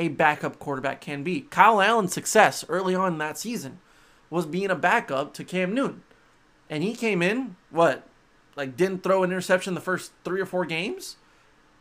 a 0.00 0.08
backup 0.08 0.58
quarterback 0.58 1.02
can 1.02 1.22
be. 1.22 1.42
Kyle 1.42 1.82
Allen's 1.82 2.14
success 2.14 2.64
early 2.70 2.94
on 2.94 3.18
that 3.18 3.36
season 3.36 3.80
was 4.30 4.46
being 4.46 4.70
a 4.70 4.74
backup 4.74 5.34
to 5.34 5.44
Cam 5.44 5.74
Newton. 5.74 6.02
And 6.70 6.82
he 6.82 6.94
came 6.94 7.20
in 7.20 7.56
what 7.68 8.08
like 8.56 8.78
didn't 8.78 9.02
throw 9.02 9.22
an 9.22 9.30
interception 9.30 9.74
the 9.74 9.80
first 9.80 10.12
three 10.24 10.40
or 10.40 10.46
four 10.46 10.64
games? 10.64 11.16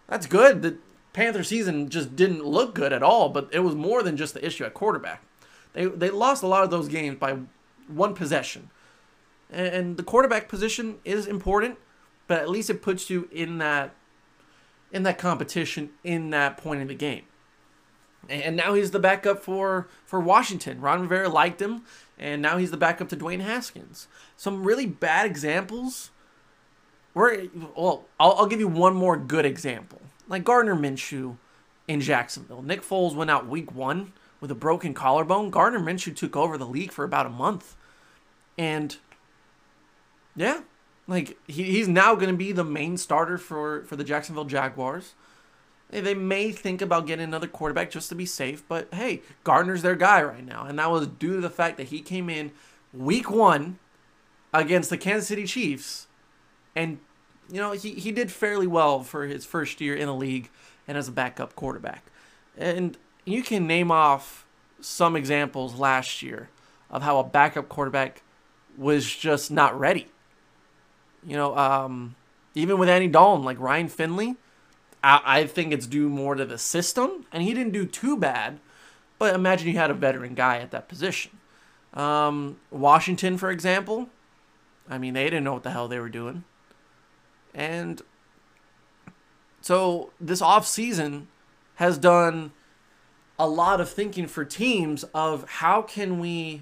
That's 0.10 0.26
good. 0.26 0.62
The 0.62 0.78
panther 1.14 1.44
season 1.44 1.90
just 1.90 2.18
didn't 2.18 2.44
look 2.44 2.76
good 2.76 2.92
at 2.92 3.02
all 3.02 3.30
but 3.30 3.48
it 3.54 3.60
was 3.60 3.74
more 3.74 4.04
than 4.04 4.18
just 4.18 4.34
the 4.34 4.46
issue 4.46 4.66
at 4.66 4.74
quarterback. 4.74 5.24
They 5.72 5.86
they 5.86 6.10
lost 6.10 6.44
a 6.44 6.48
lot 6.48 6.66
of 6.66 6.72
those 6.72 6.90
games 6.90 7.18
by 7.18 7.38
one 7.88 8.16
possession. 8.16 8.70
And 9.50 9.96
the 9.96 10.04
quarterback 10.04 10.50
position 10.50 10.98
is 11.06 11.26
important 11.26 11.78
but 12.28 12.40
at 12.40 12.50
least 12.50 12.70
it 12.70 12.82
puts 12.82 13.10
you 13.10 13.30
in 13.32 13.60
that 13.60 13.96
in 14.92 15.04
that 15.04 15.18
competition 15.18 15.92
in 16.04 16.32
that 16.32 16.58
point 16.58 16.82
in 16.82 16.88
the 16.88 16.96
game 16.96 17.24
and 18.28 18.56
now 18.56 18.74
he's 18.74 18.92
the 18.92 19.00
backup 19.00 19.44
for 19.44 19.88
for 20.06 20.20
Washington. 20.20 20.82
Ron 20.82 21.02
Rivera 21.02 21.30
liked 21.30 21.62
him, 21.62 21.84
and 22.18 22.42
now 22.42 22.58
he's 22.58 22.72
the 22.72 22.78
backup 22.78 23.10
to 23.10 23.18
Dwayne 23.18 23.42
Haskins. 23.42 24.08
Some 24.36 24.64
really 24.64 24.86
bad 24.86 25.26
examples. 25.26 26.12
Where 27.14 27.46
well, 27.76 28.06
I'll, 28.20 28.34
I'll 28.34 28.46
give 28.48 28.60
you 28.60 28.68
one 28.68 28.96
more 28.96 29.18
good 29.18 29.46
example, 29.46 30.02
like 30.28 30.44
Gardner 30.44 30.76
Minshew 30.76 31.38
in 31.88 32.02
Jacksonville. 32.02 32.62
Nick 32.62 32.82
Foles 32.82 33.16
went 33.16 33.32
out 33.32 33.48
week 33.48 33.74
one 33.74 34.14
with 34.42 34.52
a 34.52 34.56
broken 34.56 34.94
collarbone. 34.94 35.50
Gardner 35.50 35.80
Minshew 35.80 36.16
took 36.16 36.36
over 36.36 36.58
the 36.58 36.68
league 36.68 36.92
for 36.92 37.04
about 37.04 37.26
a 37.26 37.30
month, 37.30 37.76
and 38.58 38.98
Yeah, 40.36 40.62
like 41.08 41.38
he, 41.48 41.64
he's 41.64 41.88
now 41.90 42.16
going 42.16 42.30
to 42.30 42.38
be 42.38 42.52
the 42.54 42.64
main 42.64 42.98
starter 42.98 43.38
for 43.38 43.84
for 43.84 43.96
the 43.96 44.04
Jacksonville 44.06 44.46
Jaguars. 44.46 45.16
They 45.90 46.14
may 46.14 46.52
think 46.52 46.82
about 46.82 47.08
getting 47.08 47.24
another 47.24 47.48
quarterback 47.48 47.90
just 47.90 48.10
to 48.10 48.16
be 48.16 48.26
safe, 48.26 48.64
but 48.68 48.94
hey, 48.94 49.22
Gardner's 49.44 49.82
their 49.82 49.96
guy 49.96 50.22
right 50.22 50.46
now, 50.46 50.66
and 50.66 50.78
that 50.78 50.92
was 50.92 51.08
due 51.08 51.36
to 51.36 51.42
the 51.42 51.50
fact 51.50 51.78
that 51.78 51.88
he 51.88 52.02
came 52.02 52.30
in 52.30 52.52
week 52.94 53.32
one 53.32 53.80
against 54.54 54.92
the 54.92 54.98
Kansas 54.98 55.28
City 55.28 55.48
Chiefs, 55.48 56.08
and 56.76 57.00
you 57.52 57.58
know 57.58 57.72
he 57.72 57.94
he 57.94 58.12
did 58.12 58.32
fairly 58.32 58.68
well 58.68 59.02
for 59.02 59.26
his 59.26 59.46
first 59.46 59.82
year 59.82 59.96
in 59.96 60.06
the 60.06 60.14
league 60.14 60.52
and 60.88 60.96
as 60.96 61.08
a 61.08 61.12
backup 61.12 61.56
quarterback, 61.56 62.06
and 62.56 62.96
you 63.26 63.42
can 63.42 63.66
name 63.66 63.90
off 63.90 64.46
some 64.82 65.16
examples 65.16 65.74
last 65.76 66.22
year 66.22 66.50
of 66.92 67.02
how 67.02 67.18
a 67.18 67.24
backup 67.24 67.68
quarterback 67.68 68.22
was 68.78 69.12
just 69.14 69.50
not 69.50 69.78
ready. 69.78 70.08
You 71.26 71.36
know, 71.36 71.58
um, 71.58 72.16
even 72.54 72.78
with 72.78 72.90
Andy 72.90 73.08
Dalton, 73.08 73.44
like 73.44 73.60
Ryan 73.60 73.88
Finley 73.88 74.36
I, 75.04 75.22
I 75.26 75.48
think 75.48 75.74
it's 75.74 75.88
due 75.88 76.10
more 76.10 76.36
to 76.36 76.46
the 76.46 76.58
system, 76.58 77.26
and 77.32 77.44
he 77.44 77.54
didn't 77.54 77.74
do 77.74 77.86
too 77.86 78.18
bad. 78.18 78.60
But 79.18 79.36
imagine 79.36 79.68
you 79.68 79.78
had 79.78 79.92
a 79.92 79.96
veteran 79.96 80.34
guy 80.34 80.58
at 80.58 80.72
that 80.72 80.88
position. 80.88 81.40
Um, 81.94 82.58
Washington, 82.72 83.38
for 83.38 83.52
example, 83.52 84.10
I 84.90 84.98
mean, 84.98 85.14
they 85.14 85.26
didn't 85.26 85.44
know 85.44 85.54
what 85.54 85.64
the 85.64 85.72
hell 85.72 85.88
they 85.88 86.00
were 86.00 86.10
doing. 86.10 86.44
And 87.54 88.02
so 89.62 90.12
this 90.20 90.42
off 90.42 90.66
season 90.68 91.28
has 91.76 91.98
done 91.98 92.52
a 93.38 93.48
lot 93.48 93.82
of 93.82 93.90
thinking 93.90 94.28
for 94.28 94.46
teams 94.46 95.04
of 95.14 95.46
how 95.50 95.82
can 95.82 96.20
we 96.20 96.62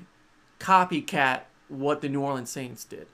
copycat 0.60 1.42
what 1.68 2.02
the 2.02 2.10
New 2.10 2.22
Orleans 2.22 2.50
Saints 2.50 2.84
did. 2.84 3.08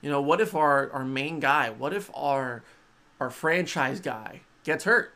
You 0.00 0.10
know, 0.10 0.20
what 0.20 0.40
if 0.40 0.54
our, 0.54 0.90
our 0.90 1.04
main 1.04 1.40
guy, 1.40 1.70
what 1.70 1.92
if 1.92 2.10
our 2.14 2.62
our 3.20 3.30
franchise 3.30 4.00
guy 4.00 4.40
gets 4.64 4.84
hurt. 4.84 5.14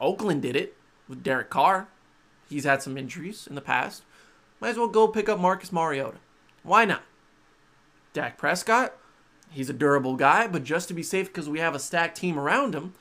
Oakland 0.00 0.42
did 0.42 0.56
it 0.56 0.76
with 1.08 1.22
Derek 1.22 1.50
Carr. 1.50 1.88
He's 2.48 2.64
had 2.64 2.82
some 2.82 2.96
injuries 2.98 3.46
in 3.46 3.54
the 3.54 3.60
past. 3.60 4.02
Might 4.60 4.70
as 4.70 4.78
well 4.78 4.88
go 4.88 5.08
pick 5.08 5.28
up 5.28 5.38
Marcus 5.38 5.72
Mariota. 5.72 6.18
Why 6.62 6.84
not? 6.84 7.02
Dak 8.12 8.38
Prescott, 8.38 8.94
he's 9.50 9.68
a 9.68 9.74
durable 9.74 10.16
guy, 10.16 10.46
but 10.46 10.64
just 10.64 10.88
to 10.88 10.94
be 10.94 11.02
safe 11.02 11.26
because 11.26 11.48
we 11.48 11.58
have 11.58 11.74
a 11.74 11.78
stacked 11.78 12.16
team 12.16 12.38
around 12.38 12.74
him 12.74 12.94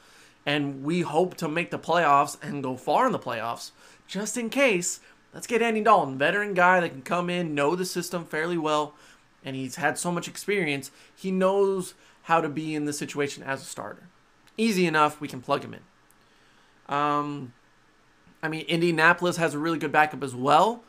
and 0.45 0.83
we 0.83 1.01
hope 1.01 1.35
to 1.35 1.47
make 1.47 1.71
the 1.71 1.79
playoffs 1.79 2.37
and 2.43 2.61
go 2.61 2.75
far 2.75 3.07
in 3.07 3.11
the 3.11 3.19
playoffs, 3.19 3.71
just 4.07 4.37
in 4.37 4.49
case, 4.49 4.99
let's 5.33 5.47
get 5.47 5.61
Andy 5.61 5.81
Dalton, 5.81 6.17
veteran 6.17 6.53
guy 6.53 6.79
that 6.79 6.89
can 6.89 7.01
come 7.01 7.29
in, 7.29 7.55
know 7.55 7.75
the 7.75 7.85
system 7.85 8.25
fairly 8.25 8.57
well, 8.57 8.93
and 9.43 9.55
he's 9.55 9.77
had 9.77 9.97
so 9.97 10.11
much 10.11 10.27
experience, 10.27 10.91
he 11.15 11.31
knows 11.31 11.93
how 12.23 12.41
to 12.41 12.49
be 12.49 12.75
in 12.75 12.85
the 12.85 12.93
situation 12.93 13.41
as 13.43 13.61
a 13.61 13.65
starter. 13.65 14.09
Easy 14.57 14.85
enough. 14.85 15.19
We 15.19 15.27
can 15.27 15.41
plug 15.41 15.63
him 15.63 15.73
in. 15.73 16.93
Um, 16.93 17.53
I 18.41 18.47
mean, 18.47 18.65
Indianapolis 18.67 19.37
has 19.37 19.53
a 19.53 19.59
really 19.59 19.77
good 19.77 19.91
backup 19.91 20.23
as 20.23 20.35
well. 20.35 20.83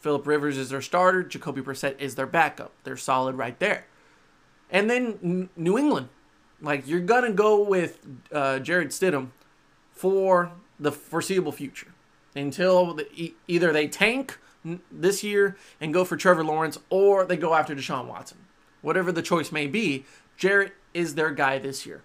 Philip 0.00 0.26
Rivers 0.26 0.58
is 0.58 0.70
their 0.70 0.82
starter. 0.82 1.22
Jacoby 1.22 1.62
Brissett 1.62 2.00
is 2.00 2.14
their 2.14 2.26
backup. 2.26 2.72
They're 2.84 2.96
solid 2.96 3.36
right 3.36 3.58
there. 3.58 3.86
And 4.70 4.88
then 4.88 5.48
New 5.56 5.78
England, 5.78 6.08
like 6.60 6.86
you're 6.88 7.00
gonna 7.00 7.32
go 7.32 7.62
with 7.62 8.00
uh, 8.32 8.58
Jarrett 8.60 8.88
Stidham 8.88 9.28
for 9.92 10.52
the 10.80 10.90
foreseeable 10.90 11.52
future 11.52 11.92
until 12.34 12.94
the, 12.94 13.06
e- 13.12 13.34
either 13.46 13.72
they 13.72 13.86
tank 13.86 14.38
this 14.90 15.22
year 15.22 15.56
and 15.80 15.92
go 15.92 16.04
for 16.04 16.16
Trevor 16.16 16.44
Lawrence, 16.44 16.78
or 16.88 17.24
they 17.24 17.36
go 17.36 17.54
after 17.54 17.74
Deshaun 17.74 18.06
Watson. 18.06 18.38
Whatever 18.80 19.12
the 19.12 19.22
choice 19.22 19.52
may 19.52 19.66
be, 19.66 20.04
Jarrett 20.36 20.72
is 20.94 21.14
their 21.14 21.30
guy 21.30 21.58
this 21.58 21.84
year. 21.84 22.02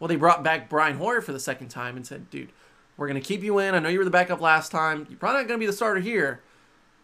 Well, 0.00 0.08
they 0.08 0.16
brought 0.16 0.42
back 0.42 0.68
Brian 0.68 0.96
Hoyer 0.96 1.20
for 1.20 1.32
the 1.32 1.38
second 1.38 1.68
time 1.68 1.94
and 1.94 2.04
said, 2.04 2.30
dude, 2.30 2.50
we're 2.96 3.06
going 3.06 3.20
to 3.20 3.26
keep 3.26 3.42
you 3.42 3.58
in. 3.58 3.74
I 3.74 3.78
know 3.78 3.88
you 3.88 3.98
were 3.98 4.04
the 4.04 4.10
backup 4.10 4.40
last 4.40 4.72
time. 4.72 5.06
You're 5.08 5.18
probably 5.18 5.42
not 5.42 5.48
going 5.48 5.60
to 5.60 5.62
be 5.62 5.66
the 5.66 5.72
starter 5.72 6.00
here, 6.00 6.40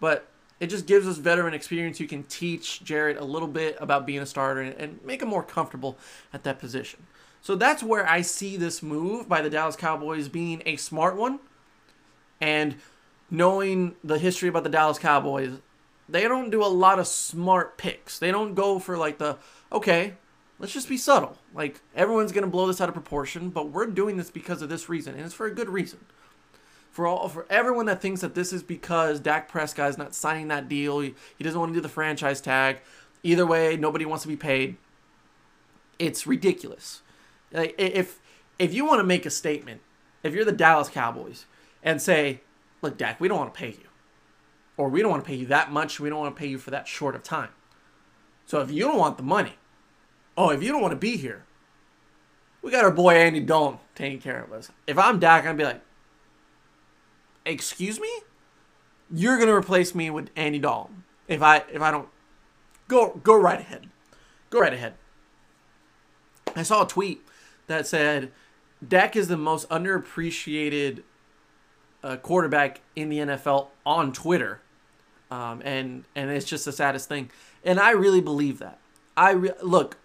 but 0.00 0.26
it 0.59 0.69
just 0.69 0.87
gives 0.87 1.07
us 1.07 1.19
veteran 1.19 1.55
experience. 1.55 2.00
You 2.00 2.09
can 2.09 2.25
teach 2.25 2.83
Jarrett 2.83 3.19
a 3.19 3.25
little 3.25 3.49
bit 3.49 3.76
about 3.79 4.07
being 4.07 4.21
a 4.21 4.26
starter 4.26 4.62
and 4.62 4.99
make 5.05 5.23
him 5.23 5.29
more 5.29 5.43
comfortable 5.43 5.99
at 6.33 6.43
that 6.45 6.59
position. 6.59 7.07
So 7.43 7.55
that's 7.55 7.83
where 7.83 8.09
I 8.09 8.23
see 8.23 8.57
this 8.57 8.83
move 8.83 9.29
by 9.29 9.43
the 9.43 9.50
Dallas 9.50 9.76
Cowboys 9.76 10.29
being 10.29 10.62
a 10.67 10.76
smart 10.76 11.17
one. 11.17 11.38
And 12.41 12.76
knowing 13.31 13.95
the 14.03 14.19
history 14.19 14.49
about 14.49 14.65
the 14.65 14.71
Dallas 14.71 14.99
Cowboys, 14.99 15.59
they 16.09 16.23
don't 16.23 16.50
do 16.50 16.65
a 16.65 16.67
lot 16.67 16.99
of 16.99 17.07
smart 17.07 17.76
picks. 17.76 18.19
They 18.19 18.31
don't 18.31 18.55
go 18.55 18.79
for 18.79 18.97
like 18.97 19.19
the, 19.19 19.37
okay, 19.71 20.15
let's 20.59 20.73
just 20.73 20.89
be 20.89 20.97
subtle. 20.97 21.39
Like 21.55 21.81
everyone's 21.95 22.33
gonna 22.33 22.47
blow 22.47 22.67
this 22.67 22.81
out 22.81 22.89
of 22.89 22.95
proportion, 22.95 23.51
but 23.51 23.71
we're 23.71 23.87
doing 23.87 24.17
this 24.17 24.31
because 24.31 24.63
of 24.63 24.69
this 24.69 24.89
reason, 24.89 25.15
and 25.15 25.25
it's 25.25 25.35
for 25.35 25.47
a 25.47 25.55
good 25.55 25.69
reason. 25.69 26.01
For 26.91 27.07
all 27.07 27.29
for 27.29 27.47
everyone 27.51 27.87
that 27.87 28.01
thinks 28.01 28.23
that 28.23 28.35
this 28.35 28.53
is 28.53 28.63
because 28.63 29.21
Dak 29.21 29.49
Prescott 29.49 29.91
is 29.91 29.99
not 29.99 30.15
signing 30.15 30.49
that 30.49 30.69
deal, 30.69 31.01
he, 31.01 31.15
he 31.37 31.45
doesn't 31.45 31.59
want 31.59 31.71
to 31.71 31.75
do 31.75 31.83
the 31.83 31.89
franchise 31.89 32.41
tag. 32.41 32.81
Either 33.23 33.47
way, 33.47 33.77
nobody 33.77 34.05
wants 34.05 34.23
to 34.23 34.29
be 34.29 34.37
paid. 34.37 34.77
It's 35.99 36.27
ridiculous. 36.27 37.03
Like 37.53 37.75
if 37.79 38.21
if 38.59 38.73
you 38.73 38.87
want 38.87 39.01
to 39.01 39.05
make 39.05 39.27
a 39.27 39.31
statement, 39.31 39.83
if 40.23 40.35
you're 40.35 40.45
the 40.45 40.53
Dallas 40.53 40.89
Cowboys 40.89 41.45
and 41.83 42.01
say, 42.01 42.41
"Look, 42.83 42.97
Dak, 42.97 43.21
we 43.21 43.29
don't 43.29 43.39
want 43.39 43.53
to 43.53 43.59
pay 43.59 43.71
you," 43.71 43.89
or 44.77 44.89
"We 44.89 45.03
don't 45.03 45.11
want 45.11 45.25
to 45.25 45.29
pay 45.29 45.37
you 45.37 45.47
that 45.47 45.71
much. 45.71 46.01
We 46.01 46.09
don't 46.09 46.19
want 46.19 46.35
to 46.35 46.39
pay 46.39 46.49
you 46.49 46.59
for 46.59 46.71
that 46.71 46.89
short 46.89 47.15
of 47.15 47.23
time." 47.23 47.51
So 48.47 48.61
if 48.61 48.71
you 48.71 48.85
don't 48.85 48.99
want 48.99 49.17
the 49.17 49.23
money, 49.23 49.55
oh, 50.37 50.50
if 50.50 50.62
you 50.62 50.73
don't 50.73 50.83
want 50.83 50.93
to 50.93 50.99
be 50.99 51.16
here, 51.16 51.45
we 52.62 52.71
got 52.71 52.85
our 52.85 52.90
boy 52.90 53.14
Andy 53.14 53.40
Dalton 53.40 53.78
taking 53.95 54.21
care 54.21 54.43
of 54.43 54.52
us. 54.52 54.71
If 54.87 54.99
I'm 54.99 55.19
Dak, 55.19 55.47
I'd 55.47 55.57
be 55.57 55.64
like, 55.64 55.81
excuse 57.45 58.00
me? 58.00 58.11
You're 59.12 59.38
gonna 59.38 59.55
replace 59.55 59.95
me 59.95 60.11
with 60.11 60.31
Andy 60.35 60.59
Dalton. 60.59 61.05
If 61.28 61.43
I 61.43 61.62
if 61.73 61.81
I 61.81 61.90
don't 61.90 62.09
go 62.88 63.21
go 63.23 63.37
right 63.37 63.61
ahead. 63.61 63.88
Go 64.50 64.61
right 64.61 64.73
ahead. 64.73 64.95
I 66.55 66.62
saw 66.62 66.85
a 66.85 66.88
tweet 66.88 67.23
that 67.66 67.87
said 67.87 68.33
Dak 68.87 69.16
is 69.16 69.28
the 69.28 69.37
most 69.37 69.69
underappreciated 69.69 71.02
uh, 72.02 72.16
quarterback 72.16 72.81
in 72.95 73.09
the 73.09 73.19
NFL 73.19 73.69
on 73.85 74.12
Twitter, 74.12 74.61
um, 75.31 75.62
and 75.64 76.05
and 76.14 76.31
it's 76.31 76.47
just 76.47 76.64
the 76.64 76.73
saddest 76.73 77.09
thing. 77.09 77.31
And 77.64 77.81
I 77.81 77.90
really 77.90 78.21
believe 78.21 78.59
that. 78.59 78.78
I 79.16 79.33
re- 79.33 79.52
look 79.62 79.97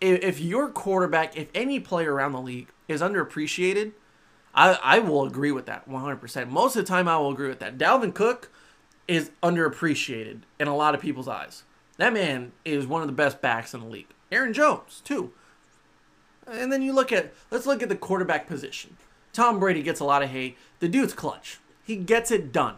if, 0.00 0.40
your 0.40 0.68
quarterback, 0.68 1.36
if 1.36 1.48
any 1.54 1.80
player 1.80 2.12
around 2.14 2.32
the 2.32 2.40
league 2.40 2.68
is 2.88 3.00
underappreciated, 3.00 3.92
I, 4.54 4.78
I 4.82 4.98
will 4.98 5.24
agree 5.24 5.52
with 5.52 5.66
that 5.66 5.88
100%. 5.88 6.48
Most 6.48 6.76
of 6.76 6.84
the 6.84 6.88
time, 6.88 7.08
I 7.08 7.16
will 7.18 7.30
agree 7.30 7.48
with 7.48 7.60
that. 7.60 7.78
Dalvin 7.78 8.14
Cook 8.14 8.50
is 9.08 9.30
underappreciated 9.42 10.42
in 10.58 10.68
a 10.68 10.76
lot 10.76 10.94
of 10.94 11.00
people's 11.00 11.28
eyes. 11.28 11.64
That 11.96 12.12
man 12.12 12.52
is 12.64 12.86
one 12.86 13.02
of 13.02 13.08
the 13.08 13.14
best 13.14 13.40
backs 13.40 13.74
in 13.74 13.80
the 13.80 13.86
league. 13.86 14.08
Aaron 14.30 14.52
Jones, 14.52 15.00
too. 15.04 15.32
And 16.46 16.72
then 16.72 16.82
you 16.82 16.92
look 16.92 17.12
at, 17.12 17.32
let's 17.50 17.66
look 17.66 17.82
at 17.82 17.88
the 17.88 17.96
quarterback 17.96 18.46
position. 18.46 18.96
Tom 19.32 19.58
Brady 19.58 19.82
gets 19.82 20.00
a 20.00 20.04
lot 20.04 20.22
of 20.22 20.30
hate. 20.30 20.56
The 20.80 20.88
dude's 20.88 21.12
clutch. 21.12 21.58
He 21.84 21.96
gets 21.96 22.30
it 22.30 22.52
done. 22.52 22.76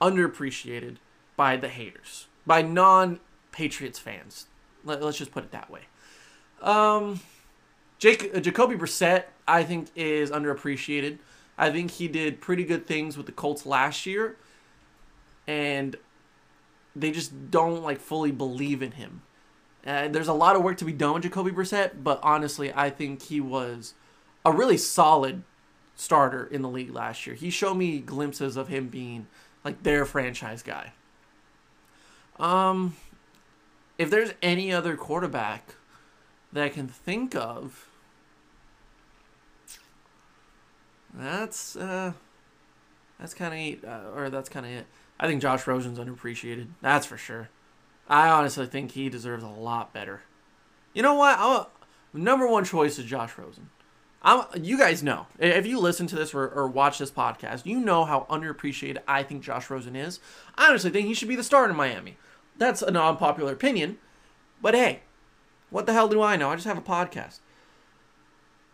Underappreciated 0.00 0.96
by 1.36 1.56
the 1.56 1.68
haters, 1.68 2.26
by 2.46 2.62
non 2.62 3.20
Patriots 3.52 3.98
fans. 3.98 4.46
Let, 4.84 5.00
Let, 5.00 5.08
us 5.08 5.18
just 5.18 5.32
put 5.32 5.44
it 5.44 5.50
that 5.52 5.70
way. 5.70 5.82
Um, 6.60 7.20
Jake 7.98 8.30
uh, 8.34 8.40
Jacoby 8.40 8.76
Brissett, 8.76 9.24
I 9.46 9.62
think, 9.62 9.88
is 9.94 10.30
underappreciated. 10.30 11.18
I 11.58 11.70
think 11.70 11.92
he 11.92 12.08
did 12.08 12.40
pretty 12.40 12.64
good 12.64 12.86
things 12.86 13.16
with 13.16 13.26
the 13.26 13.32
Colts 13.32 13.64
last 13.64 14.04
year, 14.04 14.36
and 15.46 15.96
they 16.94 17.10
just 17.10 17.50
don't 17.50 17.82
like 17.82 18.00
fully 18.00 18.32
believe 18.32 18.82
in 18.82 18.92
him. 18.92 19.22
Uh, 19.86 20.08
there's 20.08 20.28
a 20.28 20.32
lot 20.32 20.56
of 20.56 20.62
work 20.62 20.76
to 20.78 20.84
be 20.84 20.92
done 20.92 21.14
with 21.14 21.22
Jacoby 21.22 21.52
Brissett, 21.52 22.02
but 22.02 22.18
honestly, 22.22 22.72
I 22.74 22.90
think 22.90 23.22
he 23.22 23.40
was 23.40 23.94
a 24.44 24.52
really 24.52 24.76
solid 24.76 25.44
starter 25.94 26.44
in 26.46 26.62
the 26.62 26.68
league 26.68 26.92
last 26.92 27.26
year. 27.26 27.36
He 27.36 27.50
showed 27.50 27.74
me 27.74 28.00
glimpses 28.00 28.56
of 28.56 28.68
him 28.68 28.88
being 28.88 29.28
like 29.64 29.82
their 29.82 30.04
franchise 30.04 30.62
guy. 30.62 30.92
Um, 32.38 32.96
if 33.96 34.10
there's 34.10 34.32
any 34.42 34.72
other 34.72 34.96
quarterback 34.96 35.76
that 36.56 36.64
I 36.64 36.68
can 36.68 36.88
think 36.88 37.34
of. 37.34 37.88
That's 41.14 41.76
uh, 41.76 42.12
that's 43.18 43.34
kind 43.34 43.78
of 43.84 43.88
uh, 43.88 44.10
or 44.14 44.30
that's 44.30 44.48
kind 44.48 44.66
of 44.66 44.72
it. 44.72 44.86
I 45.18 45.26
think 45.26 45.40
Josh 45.40 45.66
Rosen's 45.66 45.98
underappreciated. 45.98 46.68
That's 46.82 47.06
for 47.06 47.16
sure. 47.16 47.48
I 48.08 48.28
honestly 48.28 48.66
think 48.66 48.92
he 48.92 49.08
deserves 49.08 49.42
a 49.42 49.48
lot 49.48 49.92
better. 49.92 50.22
You 50.92 51.02
know 51.02 51.14
what? 51.14 51.36
I'm, 51.38 51.66
number 52.12 52.46
one 52.46 52.64
choice 52.64 52.98
is 52.98 53.04
Josh 53.04 53.36
Rosen. 53.38 53.70
I'm, 54.22 54.44
you 54.60 54.78
guys 54.78 55.02
know 55.02 55.26
if 55.38 55.66
you 55.66 55.78
listen 55.78 56.06
to 56.08 56.16
this 56.16 56.34
or, 56.34 56.48
or 56.48 56.66
watch 56.68 56.98
this 56.98 57.10
podcast, 57.10 57.66
you 57.66 57.80
know 57.80 58.04
how 58.04 58.26
underappreciated 58.28 58.98
I 59.06 59.22
think 59.22 59.42
Josh 59.42 59.70
Rosen 59.70 59.96
is. 59.96 60.20
I 60.56 60.68
honestly 60.68 60.90
think 60.90 61.06
he 61.06 61.14
should 61.14 61.28
be 61.28 61.36
the 61.36 61.44
starter 61.44 61.70
in 61.70 61.76
Miami. 61.76 62.16
That's 62.58 62.82
an 62.82 62.96
unpopular 62.96 63.52
opinion, 63.52 63.98
But 64.62 64.74
hey, 64.74 65.00
what 65.70 65.86
the 65.86 65.92
hell 65.92 66.08
do 66.08 66.22
I 66.22 66.36
know? 66.36 66.50
I 66.50 66.54
just 66.54 66.66
have 66.66 66.78
a 66.78 66.82
podcast. 66.82 67.40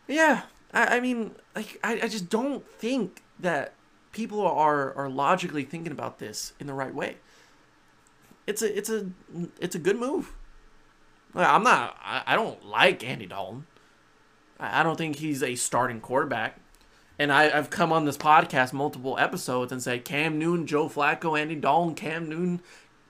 Yeah, 0.09 0.43
I, 0.73 0.97
I 0.97 1.01
mean, 1.01 1.33
like, 1.55 1.79
I, 1.83 2.01
I 2.03 2.09
just 2.09 2.29
don't 2.29 2.67
think 2.79 3.23
that 3.39 3.75
people 4.13 4.47
are 4.47 4.95
are 4.95 5.09
logically 5.09 5.65
thinking 5.65 5.93
about 5.93 6.19
this 6.19 6.53
in 6.61 6.67
the 6.67 6.75
right 6.75 6.95
way. 6.95 7.17
It's 8.47 8.63
a 8.63 8.77
it's 8.77 8.91
a 8.91 9.07
it's 9.61 9.75
a 9.75 9.79
good 9.79 9.99
move. 9.99 10.35
I'm 11.35 11.63
not. 11.63 11.97
I, 12.03 12.23
I 12.27 12.37
don't 12.37 12.65
like 12.65 13.03
Andy 13.05 13.27
Dalton. 13.27 13.67
I, 14.61 14.81
I 14.81 14.83
don't 14.83 14.97
think 14.97 15.17
he's 15.17 15.43
a 15.43 15.55
starting 15.55 16.01
quarterback. 16.01 16.59
And 17.19 17.33
I, 17.33 17.57
I've 17.57 17.71
come 17.71 17.93
on 17.93 18.05
this 18.05 18.17
podcast 18.17 18.73
multiple 18.73 19.17
episodes 19.19 19.71
and 19.71 19.83
say 19.83 19.99
Cam 19.99 20.39
Newton, 20.39 20.67
Joe 20.67 20.89
Flacco, 20.89 21.39
Andy 21.39 21.55
Dalton, 21.55 21.95
Cam 21.95 22.29
Newton. 22.29 22.61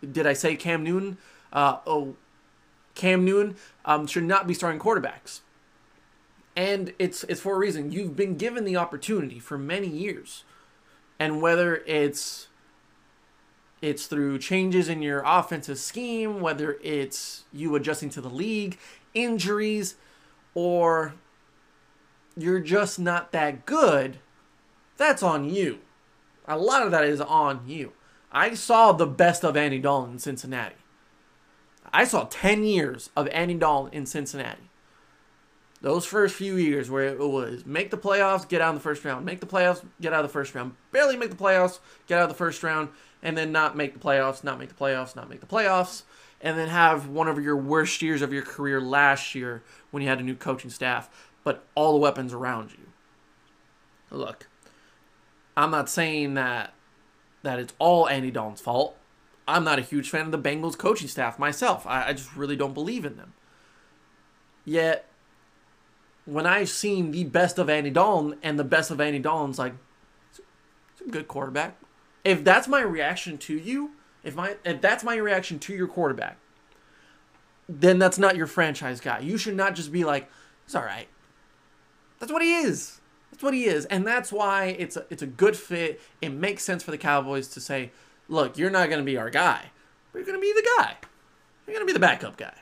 Did 0.09 0.27
I 0.27 0.33
say 0.33 0.57
Cam 0.57 0.83
Newton? 0.83 1.19
Uh, 1.53 1.79
oh, 1.87 2.17
Cam 2.95 3.25
Newton 3.25 3.57
um, 3.85 4.07
should 4.07 4.25
not 4.25 4.47
be 4.47 4.55
starting 4.55 4.81
quarterbacks. 4.81 5.41
And 6.55 6.93
it's 6.99 7.25
it's 7.25 7.41
for 7.41 7.55
a 7.55 7.59
reason. 7.59 7.93
You've 7.93 8.17
been 8.17 8.37
given 8.37 8.65
the 8.65 8.77
opportunity 8.77 9.39
for 9.39 9.57
many 9.57 9.89
years, 9.89 10.45
and 11.19 11.41
whether 11.41 11.77
it's 11.87 12.49
it's 13.81 14.07
through 14.07 14.39
changes 14.39 14.89
in 14.89 15.03
your 15.03 15.23
offensive 15.25 15.79
scheme, 15.79 16.41
whether 16.41 16.79
it's 16.83 17.45
you 17.53 17.75
adjusting 17.75 18.11
to 18.11 18.21
the 18.21 18.29
league, 18.29 18.79
injuries, 19.15 19.97
or 20.55 21.15
you're 22.37 22.61
just 22.61 22.99
not 22.99 23.33
that 23.33 23.67
good, 23.67 24.19
that's 24.97 25.23
on 25.23 25.49
you. 25.49 25.81
A 26.47 26.59
lot 26.59 26.83
of 26.83 26.91
that 26.91 27.05
is 27.05 27.21
on 27.21 27.63
you. 27.67 27.93
I 28.31 28.55
saw 28.55 28.93
the 28.93 29.07
best 29.07 29.45
of 29.45 29.57
Andy 29.57 29.79
Dalton 29.79 30.13
in 30.13 30.19
Cincinnati. 30.19 30.77
I 31.93 32.05
saw 32.05 32.27
10 32.31 32.65
years 32.65 33.11
of 33.17 33.29
Andy 33.29 33.55
Dalton 33.55 33.93
in 33.93 34.07
Cincinnati. 34.07 34.71
Those 35.83 36.07
first 36.07 36.37
few 36.37 36.57
years 36.57 36.89
where 36.89 37.09
it 37.09 37.19
was 37.19 37.67
make 37.67 37.91
the 37.91 37.99
playoffs, 37.99 38.49
get 38.49 38.61
out 38.61 38.71
in 38.71 38.77
the 38.77 38.81
first 38.81 39.05
round, 39.05 39.27
make 39.27 39.41
the 39.41 39.47
playoffs, 39.47 39.85
get 40.01 40.13
out 40.13 40.25
of 40.25 40.31
the 40.31 40.33
first 40.33 40.55
round, 40.55 40.75
barely 40.93 41.17
make 41.17 41.31
the 41.31 41.37
playoffs, 41.37 41.81
get 42.07 42.19
out 42.19 42.25
of 42.25 42.29
the 42.29 42.37
first 42.37 42.63
round, 42.63 42.89
and 43.21 43.37
then 43.37 43.51
not 43.51 43.77
make 43.77 43.93
the 43.93 43.99
playoffs, 43.99 44.45
not 44.45 44.61
make 44.61 44.69
the 44.69 44.75
playoffs, 44.77 45.17
not 45.17 45.29
make 45.29 45.41
the 45.41 45.47
playoffs, 45.47 46.05
and 46.41 46.57
then 46.57 46.69
have 46.69 47.09
one 47.09 47.27
of 47.27 47.43
your 47.43 47.57
worst 47.57 48.01
years 48.01 48.23
of 48.23 48.33
your 48.33 48.43
career 48.43 48.81
last 48.81 49.35
year 49.35 49.63
when 49.91 50.03
you 50.03 50.09
had 50.09 50.21
a 50.21 50.23
new 50.23 50.37
coaching 50.37 50.71
staff, 50.71 51.11
but 51.43 51.65
all 51.75 51.93
the 51.93 51.99
weapons 51.99 52.33
around 52.33 52.71
you. 52.71 52.87
Look, 54.11 54.47
I'm 55.57 55.71
not 55.73 55.91
saying 55.91 56.35
that 56.35 56.75
that 57.43 57.59
it's 57.59 57.75
all 57.81 58.09
Andy 58.09 58.31
Dalton's 58.31 58.61
fault. 58.61 58.97
I'm 59.47 59.65
not 59.65 59.79
a 59.79 59.83
huge 59.83 60.11
fan 60.11 60.27
of 60.27 60.33
the 60.33 60.39
Bengals 60.39 60.79
coaching 60.79 61.09
staff 61.09 61.39
myself. 61.39 61.87
I, 61.87 62.09
I 62.09 62.13
just 62.13 62.35
really 62.37 62.57
don't 62.57 62.75
believe 62.75 63.05
in 63.05 63.17
them. 63.17 63.33
Yet, 64.65 65.09
when 66.25 66.47
I've 66.47 66.69
seen 66.69 67.11
the 67.11 67.25
best 67.25 67.59
of 67.59 67.69
Andy 67.69 67.91
Dalton 67.91 68.39
and 68.43 68.59
the 68.59 68.65
best 68.65 68.91
of 68.91 69.01
Andy 69.01 69.19
Dalton's 69.19 69.59
like, 69.59 69.75
it's 70.31 71.01
a 71.01 71.11
good 71.11 71.27
quarterback. 71.27 71.77
If 72.25 72.45
that's 72.45 72.69
my 72.69 72.81
reaction 72.81 73.39
to 73.39 73.59
you, 73.59 73.93
if 74.23 74.37
my 74.37 74.57
if 74.65 74.81
that's 74.81 75.03
my 75.03 75.17
reaction 75.17 75.59
to 75.61 75.75
your 75.75 75.89
quarterback, 75.89 76.39
then 77.69 77.99
that's 77.99 78.19
not 78.19 78.37
your 78.37 78.47
franchise 78.47 79.01
guy. 79.01 79.19
You 79.19 79.37
should 79.37 79.57
not 79.57 79.75
just 79.75 79.91
be 79.91 80.05
like, 80.05 80.31
it's 80.65 80.75
all 80.77 80.85
right. 80.85 81.09
That's 82.21 82.31
what 82.31 82.43
he 82.43 82.55
is. 82.55 83.01
That's 83.33 83.43
what 83.43 83.55
he 83.55 83.65
is, 83.65 83.87
and 83.87 84.07
that's 84.07 84.31
why 84.31 84.67
it's 84.79 84.97
a, 84.97 85.07
it's 85.11 85.23
a 85.23 85.27
good 85.27 85.57
fit. 85.57 86.01
It 86.21 86.29
makes 86.29 86.63
sense 86.63 86.83
for 86.83 86.91
the 86.93 86.99
Cowboys 86.99 87.49
to 87.49 87.61
say, 87.61 87.91
look, 88.29 88.59
you're 88.59 88.71
not 88.71 88.89
going 88.89 89.01
to 89.01 89.05
be 89.05 89.17
our 89.17 89.31
guy, 89.31 89.71
but 90.13 90.19
you're 90.19 90.27
going 90.27 90.39
to 90.39 90.43
be 90.43 90.53
the 90.53 90.69
guy. 90.79 90.97
You're 91.67 91.75
going 91.75 91.87
to 91.87 91.87
be 91.87 91.93
the 91.93 92.01
backup 92.01 92.37
guy. 92.37 92.55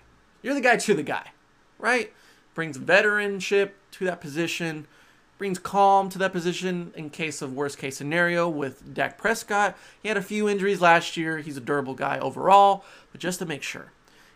You're 0.42 0.54
the 0.54 0.60
guy 0.60 0.76
to 0.76 0.94
the 0.94 1.02
guy, 1.02 1.30
right? 1.78 2.12
Brings 2.54 2.78
veteranship 2.78 3.70
to 3.92 4.04
that 4.04 4.20
position, 4.20 4.86
brings 5.38 5.58
calm 5.58 6.08
to 6.10 6.18
that 6.18 6.32
position 6.32 6.92
in 6.94 7.10
case 7.10 7.40
of 7.40 7.54
worst 7.54 7.78
case 7.78 7.96
scenario 7.96 8.48
with 8.48 8.92
Dak 8.94 9.16
Prescott. 9.16 9.76
He 10.02 10.08
had 10.08 10.16
a 10.16 10.22
few 10.22 10.48
injuries 10.48 10.80
last 10.80 11.16
year. 11.16 11.38
He's 11.38 11.56
a 11.56 11.60
durable 11.60 11.94
guy 11.94 12.18
overall, 12.18 12.84
but 13.12 13.20
just 13.20 13.38
to 13.38 13.46
make 13.46 13.62
sure. 13.62 13.92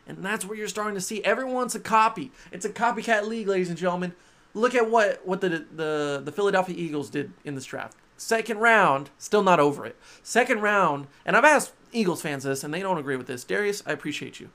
And 0.07 0.25
that's 0.25 0.45
where 0.45 0.57
you're 0.57 0.69
starting 0.69 0.95
to 0.95 1.01
see 1.01 1.23
everyone's 1.25 1.75
a 1.75 1.81
copy. 1.81 2.31
It's 2.53 2.65
a 2.65 2.71
copycat 2.71 3.27
league, 3.27 3.49
ladies 3.49 3.69
and 3.69 3.79
gentlemen. 3.79 4.15
Look 4.53 4.75
at 4.75 4.91
what 4.91 5.27
what 5.27 5.41
the 5.41 5.67
the, 5.75 6.23
the 6.25 6.33
Philadelphia 6.33 6.77
Eagles 6.79 7.11
did 7.11 7.33
in 7.45 7.55
this 7.55 7.65
draft. 7.65 7.97
Second 8.17 8.59
round, 8.59 9.11
still 9.19 9.43
not 9.43 9.61
over 9.61 9.85
it. 9.85 9.97
Second 10.23 10.61
round, 10.63 11.09
and 11.27 11.37
I've 11.37 11.45
asked 11.45 11.73
Eagles 11.93 12.23
fans 12.23 12.45
this, 12.45 12.63
and 12.63 12.73
they 12.73 12.81
don't 12.81 12.99
agree 12.99 13.17
with 13.17 13.27
this. 13.27 13.45
Darius, 13.45 13.83
I 13.87 13.93
appreciate 13.93 14.41
you. 14.41 14.51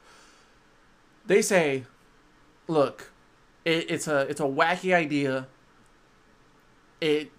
They 1.26 1.41
say, 1.41 1.86
look, 2.67 3.12
it, 3.65 3.91
it's 3.91 4.08
a 4.08 4.22
it's 4.22 4.39
a 4.39 4.45
wacky 4.45 4.93
idea. 4.93 5.48
It, 7.02 7.32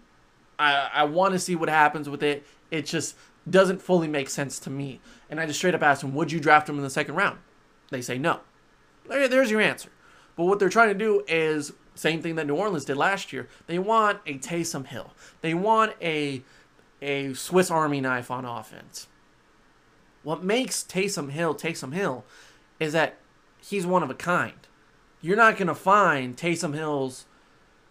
I 0.59 0.91
I 0.93 1.05
want 1.05 1.33
to 1.33 1.39
see 1.39 1.57
what 1.57 1.69
happens 1.69 2.09
with 2.09 2.23
it. 2.23 2.47
It 2.71 2.87
just 2.87 3.17
doesn't 3.49 3.81
fully 3.83 4.09
make 4.09 4.29
sense 4.29 4.59
to 4.61 4.71
me. 4.71 5.01
And 5.29 5.41
I 5.41 5.47
just 5.47 5.59
straight 5.59 5.75
up 5.75 5.83
asked 5.83 6.03
them, 6.03 6.15
would 6.15 6.31
you 6.31 6.41
draft 6.41 6.69
him 6.69 6.77
in 6.77 6.83
the 6.83 6.91
second 6.91 7.15
round? 7.15 7.39
They 7.91 8.03
say 8.03 8.19
no. 8.19 8.41
There, 9.09 9.27
there's 9.29 9.51
your 9.51 9.61
answer. 9.61 9.89
But 10.37 10.45
what 10.45 10.59
they're 10.59 10.69
trying 10.69 10.89
to 10.89 10.95
do 10.95 11.25
is 11.27 11.73
same 12.01 12.23
thing 12.23 12.37
that 12.37 12.47
New 12.47 12.55
Orleans 12.55 12.87
did 12.87 12.97
last 12.97 13.33
year. 13.33 13.49
They 13.67 13.79
want 13.79 14.21
a 14.25 14.39
Taysom 14.39 14.87
Hill. 14.87 15.13
They 15.43 15.53
want 15.55 15.93
a 16.01 16.43
a 17.03 17.35
Swiss 17.35 17.71
Army 17.71 18.01
knife 18.01 18.31
on 18.31 18.45
offense. 18.45 19.07
What 20.23 20.43
makes 20.43 20.83
Taysom 20.83 21.31
Hill 21.31 21.55
Taysom 21.55 21.93
Hill 21.93 22.25
is 22.79 22.95
that 22.95 23.17
he's 23.61 23.87
one 23.87 24.03
of 24.03 24.11
a 24.11 24.15
kind. 24.15 24.67
You're 25.21 25.37
not 25.37 25.59
going 25.59 25.69
to 25.69 25.75
find 25.75 26.37
Taysom 26.37 26.75
Hills 26.75 27.27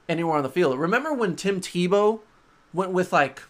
anywhere 0.08 0.38
on 0.38 0.44
the 0.44 0.50
field. 0.50 0.80
Remember 0.80 1.14
when 1.14 1.36
Tim 1.36 1.62
Tebow 1.62 2.22
went 2.74 2.92
with 2.92 3.14
like 3.14 3.44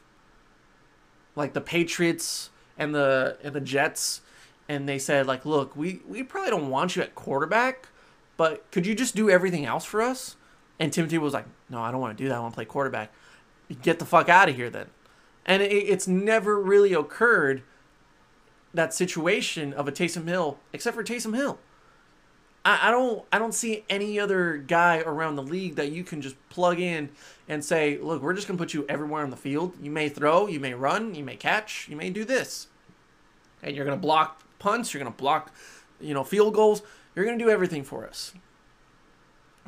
like 1.36 1.54
the 1.54 1.62
Patriots 1.62 2.50
and 2.78 2.94
the 2.94 3.38
and 3.44 3.54
the 3.54 3.62
Jets 3.62 4.22
and 4.68 4.90
they 4.90 5.00
said 5.00 5.26
like, 5.26 5.46
"Look, 5.46 5.76
we 5.78 6.02
we 6.06 6.22
probably 6.22 6.52
don't 6.52 6.70
want 6.70 6.98
you 6.98 7.02
at 7.02 7.16
quarterback, 7.16 7.88
but 8.36 8.70
could 8.72 8.86
you 8.86 8.94
just 8.94 9.16
do 9.16 9.30
everything 9.30 9.66
else 9.66 9.86
for 9.86 10.02
us?" 10.02 10.36
And 10.80 10.94
Tim 10.94 11.08
Tebow 11.08 11.22
was 11.22 11.34
like, 11.34 11.46
"No, 11.70 11.82
I 11.82 11.92
don't 11.92 12.00
want 12.00 12.18
to 12.18 12.24
do 12.24 12.30
that. 12.30 12.38
I 12.38 12.40
want 12.40 12.54
to 12.54 12.56
play 12.56 12.66
quarterback. 12.66 13.12
Get 13.82 14.00
the 14.00 14.06
fuck 14.06 14.30
out 14.30 14.50
of 14.50 14.56
here 14.56 14.70
then." 14.70 14.88
And 15.46 15.62
it, 15.62 15.72
it's 15.72 16.08
never 16.08 16.60
really 16.60 16.94
occurred 16.94 17.64
that 18.74 18.94
situation 18.94 19.74
of 19.74 19.88
a 19.88 19.92
Taysom 19.92 20.28
Hill, 20.28 20.60
except 20.74 20.96
for 20.96 21.04
Taysom 21.04 21.36
Hill. 21.36 21.60
I, 22.64 22.90
I 22.90 22.92
don't 22.92 23.26
I 23.32 23.40
don't 23.40 23.54
see 23.54 23.84
any 23.90 24.20
other 24.20 24.58
guy 24.58 25.00
around 25.00 25.36
the 25.36 25.44
league 25.44 25.76
that 25.76 25.92
you 25.92 26.04
can 26.04 26.22
just 26.22 26.36
plug 26.50 26.80
in 26.80 27.10
and 27.48 27.64
say, 27.64 27.98
look, 27.98 28.22
we're 28.22 28.34
just 28.34 28.48
gonna 28.48 28.58
put 28.58 28.74
you 28.74 28.86
everywhere 28.88 29.24
on 29.24 29.30
the 29.30 29.38
field. 29.38 29.74
You 29.82 29.92
may 29.92 30.10
throw, 30.10 30.48
you 30.48 30.60
may 30.60 30.74
run, 30.74 31.16
you 31.16 31.24
may 31.24 31.36
catch, 31.36 31.88
you 31.90 31.96
may 31.96 32.10
do 32.10 32.26
this. 32.26 32.68
And 33.64 33.76
you're 33.76 33.86
gonna 33.86 33.98
block 33.98 34.44
punts, 34.60 34.94
you're 34.94 35.02
gonna 35.02 35.16
block, 35.16 35.54
you 36.00 36.14
know, 36.14 36.24
field 36.24 36.54
goals. 36.54 36.82
You're 37.16 37.26
gonna 37.26 37.38
do 37.38 37.50
everything 37.50 37.84
for 37.84 38.08
us. 38.08 38.34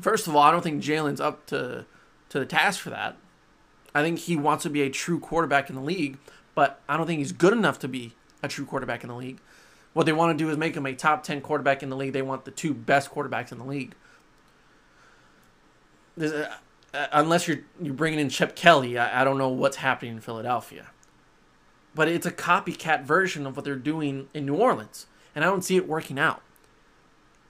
First 0.01 0.27
of 0.27 0.35
all, 0.35 0.41
I 0.41 0.51
don't 0.51 0.63
think 0.63 0.83
Jalen's 0.83 1.21
up 1.21 1.45
to 1.47 1.85
to 2.29 2.39
the 2.39 2.45
task 2.45 2.79
for 2.79 2.89
that. 2.89 3.17
I 3.93 4.01
think 4.01 4.19
he 4.19 4.35
wants 4.35 4.63
to 4.63 4.69
be 4.69 4.81
a 4.81 4.89
true 4.89 5.19
quarterback 5.19 5.69
in 5.69 5.75
the 5.75 5.81
league, 5.81 6.17
but 6.55 6.81
I 6.87 6.97
don't 6.97 7.05
think 7.05 7.19
he's 7.19 7.33
good 7.33 7.53
enough 7.53 7.77
to 7.79 7.87
be 7.87 8.13
a 8.41 8.47
true 8.47 8.65
quarterback 8.65 9.03
in 9.03 9.09
the 9.09 9.15
league. 9.15 9.39
What 9.93 10.05
they 10.05 10.13
want 10.13 10.37
to 10.37 10.43
do 10.43 10.49
is 10.49 10.57
make 10.57 10.75
him 10.75 10.85
a 10.85 10.93
top 10.93 11.23
10 11.23 11.41
quarterback 11.41 11.83
in 11.83 11.89
the 11.89 11.97
league. 11.97 12.13
They 12.13 12.21
want 12.21 12.45
the 12.45 12.51
two 12.51 12.73
best 12.73 13.11
quarterbacks 13.11 13.51
in 13.51 13.57
the 13.57 13.65
league. 13.65 13.93
A, 16.17 16.53
uh, 16.93 17.07
unless 17.11 17.47
you're 17.47 17.59
you're 17.81 17.93
bringing 17.93 18.19
in 18.19 18.29
Chip 18.29 18.55
Kelly, 18.55 18.97
I, 18.97 19.21
I 19.21 19.23
don't 19.23 19.37
know 19.37 19.49
what's 19.49 19.77
happening 19.77 20.13
in 20.13 20.21
Philadelphia. 20.21 20.87
But 21.93 22.07
it's 22.07 22.25
a 22.25 22.31
copycat 22.31 23.03
version 23.03 23.45
of 23.45 23.55
what 23.57 23.65
they're 23.65 23.75
doing 23.75 24.29
in 24.33 24.45
New 24.45 24.55
Orleans, 24.55 25.07
and 25.35 25.43
I 25.43 25.47
don't 25.49 25.63
see 25.63 25.75
it 25.75 25.87
working 25.87 26.17
out. 26.17 26.41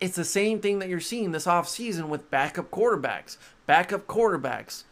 It's 0.02 0.16
the 0.16 0.26
same 0.26 0.60
thing 0.60 0.80
that 0.80 0.90
you're 0.90 1.00
seeing 1.00 1.32
this 1.32 1.46
offseason 1.46 2.10
with 2.10 2.30
backup 2.30 2.72
quarterbacks, 2.72 3.38
backup 3.68 4.08
quarterbacks, 4.08 4.84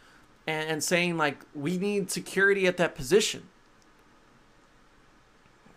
and, 0.46 0.70
and 0.70 0.84
saying 0.84 1.18
like 1.18 1.38
we 1.54 1.76
need 1.76 2.10
security 2.10 2.66
at 2.66 2.78
that 2.78 2.94
position. 2.94 3.48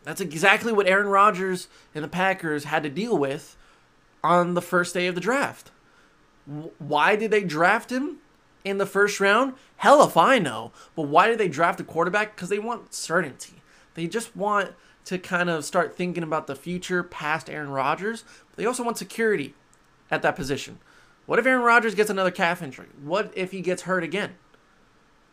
That's 0.04 0.22
exactly 0.22 0.72
what 0.72 0.88
Aaron 0.88 1.08
Rodgers 1.08 1.68
and 1.96 2.04
the 2.04 2.10
Packers 2.10 2.66
had 2.66 2.84
to 2.84 2.90
deal 2.90 3.18
with 3.18 3.58
on 4.24 4.54
the 4.54 4.62
first 4.62 4.94
day 4.94 5.08
of 5.08 5.16
the 5.16 5.22
draft. 5.22 5.72
Why 6.78 7.16
did 7.16 7.32
they 7.32 7.44
draft 7.44 7.92
him 7.92 8.18
in 8.64 8.78
the 8.78 8.86
first 8.86 9.20
round? 9.20 9.54
Hell 9.78 10.04
if 10.04 10.18
I 10.18 10.40
know. 10.40 10.72
But 10.96 11.04
why 11.04 11.28
did 11.28 11.38
they 11.38 11.48
draft 11.48 11.80
a 11.80 11.84
quarterback? 11.84 12.36
Because 12.36 12.50
they 12.50 12.60
want 12.60 12.94
certainty. 12.94 13.62
They 13.94 14.08
just 14.08 14.36
want 14.36 14.74
to 15.06 15.18
kind 15.18 15.50
of 15.50 15.66
start 15.66 15.96
thinking 15.96 16.24
about 16.24 16.48
the 16.48 16.56
future 16.56 17.04
past 17.04 17.50
Aaron 17.50 17.70
Rodgers. 17.70 18.24
They 18.56 18.66
also 18.66 18.84
want 18.84 18.98
security 18.98 19.56
at 20.12 20.22
that 20.22 20.36
position. 20.36 20.80
What 21.26 21.40
if 21.40 21.46
Aaron 21.46 21.64
Rodgers 21.64 21.96
gets 21.96 22.10
another 22.10 22.32
calf 22.32 22.62
injury? 22.62 22.88
What 23.02 23.32
if 23.36 23.52
he 23.52 23.62
gets 23.62 23.84
hurt 23.84 24.04
again? 24.04 24.36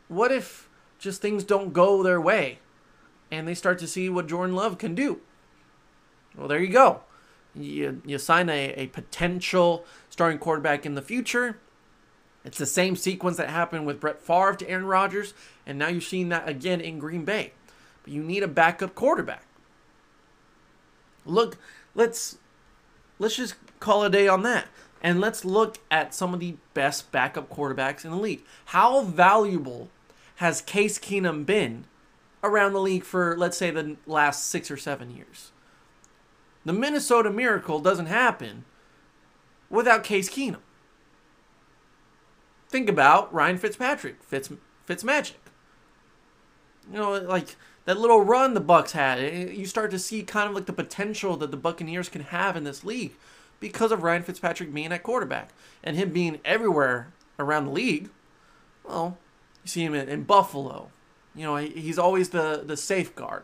What 0.09 0.33
if 0.33 0.69
just 0.99 1.21
things 1.21 1.45
don't 1.45 1.73
go 1.73 2.03
their 2.03 2.21
way? 2.21 2.59
and 3.31 3.47
they 3.47 3.55
start 3.55 3.79
to 3.79 3.87
see 3.87 4.09
what 4.09 4.27
Jordan 4.27 4.55
Love 4.55 4.79
can 4.79 4.95
do. 4.95 5.21
Well, 6.37 6.49
there 6.49 6.61
you 6.61 6.73
go. 6.73 7.03
You, 7.55 8.03
you 8.05 8.19
sign 8.19 8.49
a, 8.49 8.73
a 8.75 8.87
potential 8.89 9.85
starting 10.09 10.39
quarterback 10.39 10.87
in 10.87 10.95
the 10.95 11.03
future. 11.03 11.59
It's 12.45 12.59
the 12.59 12.67
same 12.67 12.97
sequence 12.97 13.37
that 13.37 13.51
happened 13.51 13.87
with 13.87 14.01
Brett 14.01 14.21
Favre 14.21 14.57
to 14.57 14.69
Aaron 14.69 14.87
Rodgers, 14.87 15.35
and 15.67 15.79
now 15.79 15.89
you're 15.89 16.01
seeing 16.01 16.31
that 16.31 16.49
again 16.49 16.81
in 16.81 16.99
Green 16.99 17.25
Bay. 17.25 17.53
But 18.03 18.13
you 18.13 18.23
need 18.23 18.43
a 18.43 18.49
backup 18.49 18.95
quarterback. 18.95 19.45
Look, 21.27 21.59
let's 21.95 22.39
let's 23.21 23.37
just 23.37 23.55
call 23.79 24.03
a 24.03 24.11
day 24.11 24.27
on 24.27 24.43
that. 24.43 24.67
And 25.03 25.21
let's 25.21 25.45
look 25.45 25.79
at 25.91 26.13
some 26.13 26.35
of 26.35 26.41
the 26.41 26.57
best 26.75 27.13
backup 27.13 27.49
quarterbacks 27.49 28.05
in 28.05 28.11
the 28.11 28.17
league. 28.17 28.43
How 28.67 29.03
valuable 29.03 29.89
has 30.37 30.61
Case 30.61 30.99
Keenum 30.99 31.47
been 31.47 31.85
around 32.43 32.73
the 32.73 32.81
league 32.81 33.05
for, 33.05 33.37
let's 33.39 33.57
say, 33.57 33.71
the 33.71 33.97
last 34.07 34.47
six 34.47 34.71
or 34.71 34.77
seven 34.77 35.15
years? 35.15 35.53
The 36.65 36.73
Minnesota 36.73 37.31
Miracle 37.31 37.79
doesn't 37.79 38.07
happen 38.07 38.65
without 39.71 40.05
Case 40.05 40.29
Keenum. 40.29 40.61
Think 42.69 42.89
about 42.89 43.33
Ryan 43.33 43.59
Fitzpatrick, 43.59 44.23
Fitz 44.23 44.51
Fitz 44.85 45.03
Magic. 45.03 45.41
You 46.93 46.99
know, 46.99 47.13
like 47.13 47.57
that 47.91 47.99
little 47.99 48.21
run 48.23 48.55
the 48.55 48.61
Bucs 48.61 48.93
had. 48.93 49.19
Eh, 49.19 49.51
you 49.51 49.67
start 49.67 49.91
to 49.91 49.99
see 49.99 50.23
kind 50.23 50.49
of 50.49 50.55
like 50.55 50.67
the 50.67 50.73
potential 50.73 51.37
that 51.37 51.51
the 51.51 51.57
Buccaneers 51.57 52.09
can 52.09 52.23
have 52.23 52.57
in 52.57 52.63
this 52.63 52.85
league 52.85 53.15
because 53.59 53.91
of 53.91 54.05
Ryan 54.05 54.23
Fitzpatrick 54.23 54.73
being 54.73 54.93
at 54.93 55.03
quarterback 55.03 55.51
and 55.83 55.97
him 55.97 56.11
being 56.11 56.39
everywhere 56.45 57.13
around 57.37 57.65
the 57.65 57.73
league. 57.73 58.09
Well, 58.85 59.19
you 59.65 59.69
see 59.69 59.85
him 59.85 59.95
in, 59.95 60.09
in 60.09 60.23
Buffalo. 60.23 60.91
You 61.35 61.43
know, 61.43 61.57
he's 61.57 61.99
always 61.99 62.29
the 62.29 62.63
the 62.65 62.77
safeguard 62.77 63.43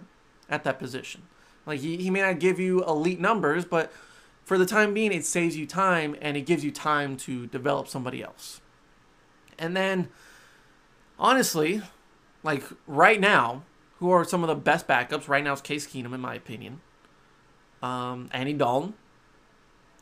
at 0.49 0.63
that 0.63 0.79
position. 0.79 1.23
Like 1.67 1.81
he, 1.81 1.97
he 1.97 2.09
may 2.09 2.21
not 2.21 2.39
give 2.39 2.61
you 2.61 2.85
elite 2.85 3.19
numbers, 3.19 3.65
but 3.65 3.93
for 4.45 4.59
the 4.59 4.67
time 4.67 4.95
being, 4.95 5.11
it 5.13 5.25
saves 5.25 5.57
you 5.57 5.67
time 5.67 6.15
and 6.21 6.37
it 6.37 6.43
gives 6.43 6.63
you 6.65 6.71
time 6.71 7.17
to 7.17 7.49
develop 7.49 7.89
somebody 7.89 8.23
else. 8.23 8.61
And 9.59 9.77
then, 9.77 10.09
honestly, 11.19 11.83
like 12.45 12.63
right 12.87 13.19
now, 13.19 13.65
who 13.99 14.11
are 14.11 14.25
some 14.25 14.43
of 14.43 14.49
the 14.49 14.55
best 14.55 14.87
backups? 14.87 15.29
Right 15.29 15.43
now 15.43 15.53
is 15.53 15.61
Case 15.61 15.87
Keenum, 15.87 16.15
in 16.15 16.21
my 16.21 16.35
opinion. 16.35 16.81
Um, 17.83 18.29
Andy 18.33 18.53
Dalton. 18.53 18.95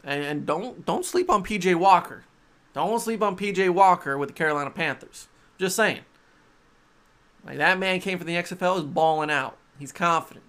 And, 0.03 0.23
and 0.23 0.47
don't 0.47 0.85
don't 0.85 1.05
sleep 1.05 1.31
on 1.31 1.45
PJ 1.45 1.75
Walker. 1.77 2.25
Don't 2.75 3.01
sleep 3.01 3.23
on 3.23 3.37
PJ 3.37 3.71
Walker 3.71 4.19
with 4.19 4.31
the 4.31 4.35
Carolina 4.35 4.71
Panthers. 4.71 5.29
Just 5.59 5.77
saying. 5.77 6.01
Like 7.45 7.59
that 7.59 7.79
man 7.79 8.01
came 8.01 8.19
from 8.19 8.27
the 8.27 8.35
XFL, 8.35 8.79
is 8.79 8.85
balling 8.85 9.31
out. 9.31 9.57
He's 9.79 9.93
confident. 9.93 10.45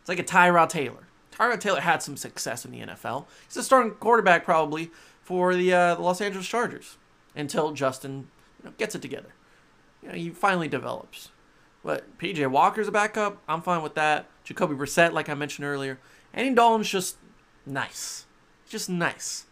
It's 0.00 0.08
like 0.08 0.18
a 0.18 0.24
Tyrod 0.24 0.68
Taylor. 0.68 1.08
Tyrod 1.32 1.60
Taylor 1.60 1.80
had 1.80 2.02
some 2.02 2.16
success 2.16 2.64
in 2.64 2.70
the 2.70 2.80
NFL. 2.80 3.26
He's 3.46 3.56
a 3.56 3.62
starting 3.62 3.92
quarterback 3.92 4.44
probably 4.44 4.90
for 5.22 5.54
the, 5.54 5.72
uh, 5.72 5.94
the 5.94 6.02
Los 6.02 6.20
Angeles 6.20 6.46
Chargers 6.46 6.96
until 7.36 7.72
Justin 7.72 8.28
you 8.58 8.66
know, 8.70 8.74
gets 8.78 8.94
it 8.94 9.02
together. 9.02 9.34
You 10.02 10.08
know, 10.08 10.14
he 10.14 10.30
finally 10.30 10.68
develops. 10.68 11.30
But 11.88 12.18
PJ 12.18 12.46
Walker's 12.50 12.86
a 12.86 12.92
backup. 12.92 13.40
I'm 13.48 13.62
fine 13.62 13.80
with 13.80 13.94
that. 13.94 14.28
Jacoby 14.44 14.74
Brissett, 14.74 15.14
like 15.14 15.30
I 15.30 15.32
mentioned 15.32 15.66
earlier. 15.66 15.98
Andy 16.34 16.54
Dalton's 16.54 16.90
just 16.90 17.16
nice. 17.64 18.26
Just 18.68 18.90
nice. 18.90 19.46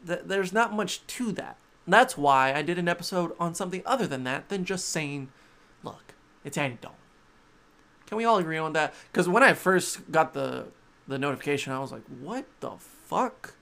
There's 0.00 0.52
not 0.52 0.72
much 0.72 1.04
to 1.08 1.32
that. 1.32 1.56
That's 1.88 2.16
why 2.16 2.54
I 2.54 2.62
did 2.62 2.78
an 2.78 2.86
episode 2.86 3.32
on 3.40 3.56
something 3.56 3.82
other 3.84 4.06
than 4.06 4.22
that 4.22 4.48
than 4.48 4.64
just 4.64 4.90
saying, 4.90 5.32
look, 5.82 6.14
it's 6.44 6.56
Andy 6.56 6.78
Dalton. 6.80 7.00
Can 8.06 8.16
we 8.16 8.24
all 8.24 8.38
agree 8.38 8.56
on 8.56 8.72
that? 8.74 8.94
Because 9.10 9.28
when 9.28 9.42
I 9.42 9.54
first 9.54 10.08
got 10.12 10.34
the 10.34 10.66
the 11.08 11.18
notification, 11.18 11.72
I 11.72 11.80
was 11.80 11.90
like, 11.90 12.04
what 12.20 12.46
the 12.60 12.76
fuck? 12.78 13.54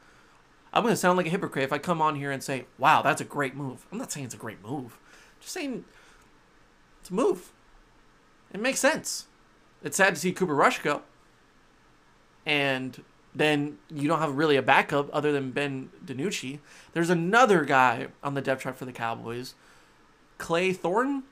I'm 0.74 0.82
gonna 0.82 0.94
sound 0.94 1.16
like 1.16 1.24
a 1.24 1.30
hypocrite 1.30 1.64
if 1.64 1.72
I 1.72 1.78
come 1.78 2.02
on 2.02 2.16
here 2.16 2.32
and 2.32 2.42
say, 2.42 2.66
wow, 2.76 3.00
that's 3.00 3.22
a 3.22 3.24
great 3.24 3.56
move. 3.56 3.86
I'm 3.90 3.96
not 3.96 4.12
saying 4.12 4.26
it's 4.26 4.34
a 4.34 4.36
great 4.36 4.62
move. 4.62 4.98
Just 5.40 5.54
saying 5.54 5.86
it's 7.00 7.08
a 7.08 7.14
move. 7.14 7.50
It 8.52 8.60
makes 8.60 8.80
sense. 8.80 9.26
It's 9.82 9.96
sad 9.96 10.14
to 10.14 10.20
see 10.20 10.32
Cooper 10.32 10.54
Rush 10.54 10.80
go. 10.80 11.02
And 12.46 13.02
then 13.34 13.78
you 13.90 14.08
don't 14.08 14.20
have 14.20 14.36
really 14.36 14.56
a 14.56 14.62
backup 14.62 15.08
other 15.12 15.32
than 15.32 15.50
Ben 15.50 15.90
DiNucci. 16.04 16.58
There's 16.92 17.10
another 17.10 17.64
guy 17.64 18.08
on 18.22 18.34
the 18.34 18.40
depth 18.40 18.62
chart 18.62 18.76
for 18.76 18.84
the 18.84 18.92
Cowboys, 18.92 19.54
Clay 20.38 20.72
Thornton, 20.72 21.24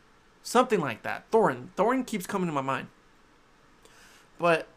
something 0.43 0.81
like 0.81 1.03
that. 1.03 1.25
Thornton, 1.31 1.71
Thornton 1.75 2.05
keeps 2.05 2.27
coming 2.27 2.47
to 2.47 2.53
my 2.53 2.61
mind. 2.61 2.89
But 4.39 4.69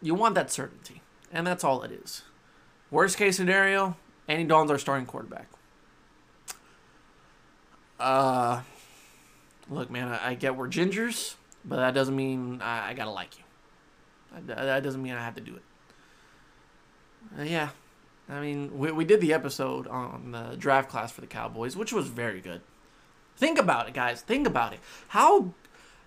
you 0.00 0.14
want 0.14 0.34
that 0.36 0.50
certainty, 0.50 1.02
and 1.32 1.46
that's 1.46 1.64
all 1.64 1.82
it 1.82 1.90
is. 1.90 2.22
Worst 2.90 3.18
case 3.18 3.36
scenario, 3.36 3.96
Andy 4.28 4.44
Dalton's 4.44 4.70
our 4.70 4.78
starting 4.78 5.06
quarterback. 5.06 5.48
Uh, 7.98 8.62
look, 9.68 9.90
man, 9.90 10.08
I, 10.08 10.30
I 10.30 10.34
get 10.34 10.56
we're 10.56 10.68
gingers, 10.68 11.34
but 11.68 11.76
that 11.76 11.94
doesn't 11.94 12.16
mean 12.16 12.60
I, 12.62 12.90
I 12.90 12.94
gotta 12.94 13.10
like 13.10 13.38
you. 13.38 13.44
That, 14.46 14.56
that 14.56 14.82
doesn't 14.82 15.02
mean 15.02 15.14
I 15.14 15.22
have 15.22 15.34
to 15.36 15.40
do 15.40 15.54
it. 15.54 15.62
Uh, 17.38 17.42
yeah, 17.42 17.70
I 18.28 18.40
mean, 18.40 18.78
we, 18.78 18.92
we 18.92 19.04
did 19.04 19.20
the 19.20 19.32
episode 19.32 19.86
on 19.86 20.32
the 20.32 20.56
draft 20.56 20.90
class 20.90 21.12
for 21.12 21.20
the 21.20 21.26
Cowboys, 21.26 21.76
which 21.76 21.92
was 21.92 22.08
very 22.08 22.40
good. 22.40 22.60
Think 23.36 23.58
about 23.58 23.88
it, 23.88 23.94
guys. 23.94 24.20
Think 24.20 24.46
about 24.46 24.72
it. 24.72 24.80
How 25.08 25.54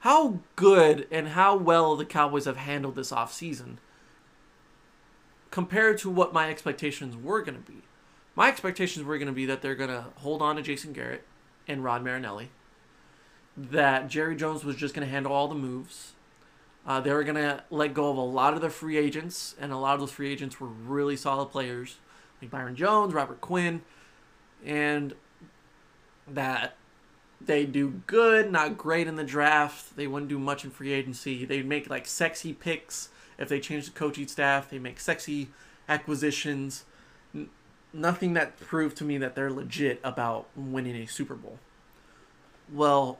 how 0.01 0.39
good 0.55 1.07
and 1.11 1.29
how 1.29 1.55
well 1.55 1.95
the 1.95 2.05
Cowboys 2.05 2.45
have 2.45 2.57
handled 2.57 2.95
this 2.95 3.11
offseason 3.11 3.77
compared 5.51 5.99
to 5.99 6.09
what 6.09 6.33
my 6.33 6.49
expectations 6.49 7.15
were 7.15 7.41
going 7.43 7.61
to 7.61 7.71
be. 7.71 7.81
My 8.35 8.47
expectations 8.47 9.05
were 9.05 9.17
going 9.17 9.27
to 9.27 9.33
be 9.33 9.45
that 9.45 9.61
they're 9.61 9.75
going 9.75 9.89
to 9.91 10.05
hold 10.15 10.41
on 10.41 10.55
to 10.55 10.61
Jason 10.61 10.93
Garrett 10.93 11.23
and 11.67 11.83
Rod 11.83 12.03
Marinelli, 12.03 12.49
that 13.69 14.07
Jerry 14.07 14.35
Jones 14.35 14.63
was 14.63 14.75
just 14.75 14.93
going 14.93 15.05
to 15.05 15.11
handle 15.11 15.31
all 15.31 15.47
the 15.47 15.55
moves, 15.55 16.13
uh, 16.85 16.99
they 16.99 17.13
were 17.13 17.23
going 17.23 17.35
to 17.35 17.63
let 17.69 17.93
go 17.93 18.09
of 18.09 18.17
a 18.17 18.21
lot 18.21 18.53
of 18.53 18.61
the 18.61 18.69
free 18.69 18.97
agents, 18.97 19.55
and 19.59 19.71
a 19.71 19.77
lot 19.77 19.93
of 19.93 19.99
those 19.99 20.11
free 20.11 20.31
agents 20.31 20.59
were 20.59 20.67
really 20.67 21.15
solid 21.15 21.47
players, 21.47 21.97
like 22.41 22.49
Byron 22.49 22.75
Jones, 22.75 23.13
Robert 23.13 23.39
Quinn, 23.39 23.81
and 24.65 25.13
that 26.27 26.75
they 27.39 27.65
do 27.65 28.01
good, 28.07 28.51
not 28.51 28.77
great 28.77 29.07
in 29.07 29.15
the 29.15 29.23
draft. 29.23 29.95
They 29.95 30.07
wouldn't 30.07 30.29
do 30.29 30.39
much 30.39 30.63
in 30.63 30.71
free 30.71 30.93
agency. 30.93 31.45
They'd 31.45 31.67
make 31.67 31.89
like 31.89 32.07
sexy 32.07 32.53
picks 32.53 33.09
if 33.37 33.49
they 33.49 33.59
change 33.59 33.85
the 33.85 33.91
coaching 33.91 34.27
staff. 34.27 34.69
They 34.69 34.79
make 34.79 34.99
sexy 34.99 35.49
acquisitions. 35.87 36.85
N- 37.33 37.49
nothing 37.93 38.33
that 38.33 38.59
proved 38.59 38.97
to 38.97 39.03
me 39.03 39.17
that 39.17 39.35
they're 39.35 39.51
legit 39.51 39.99
about 40.03 40.47
winning 40.55 40.95
a 40.95 41.07
Super 41.07 41.35
Bowl. 41.35 41.59
Well, 42.71 43.19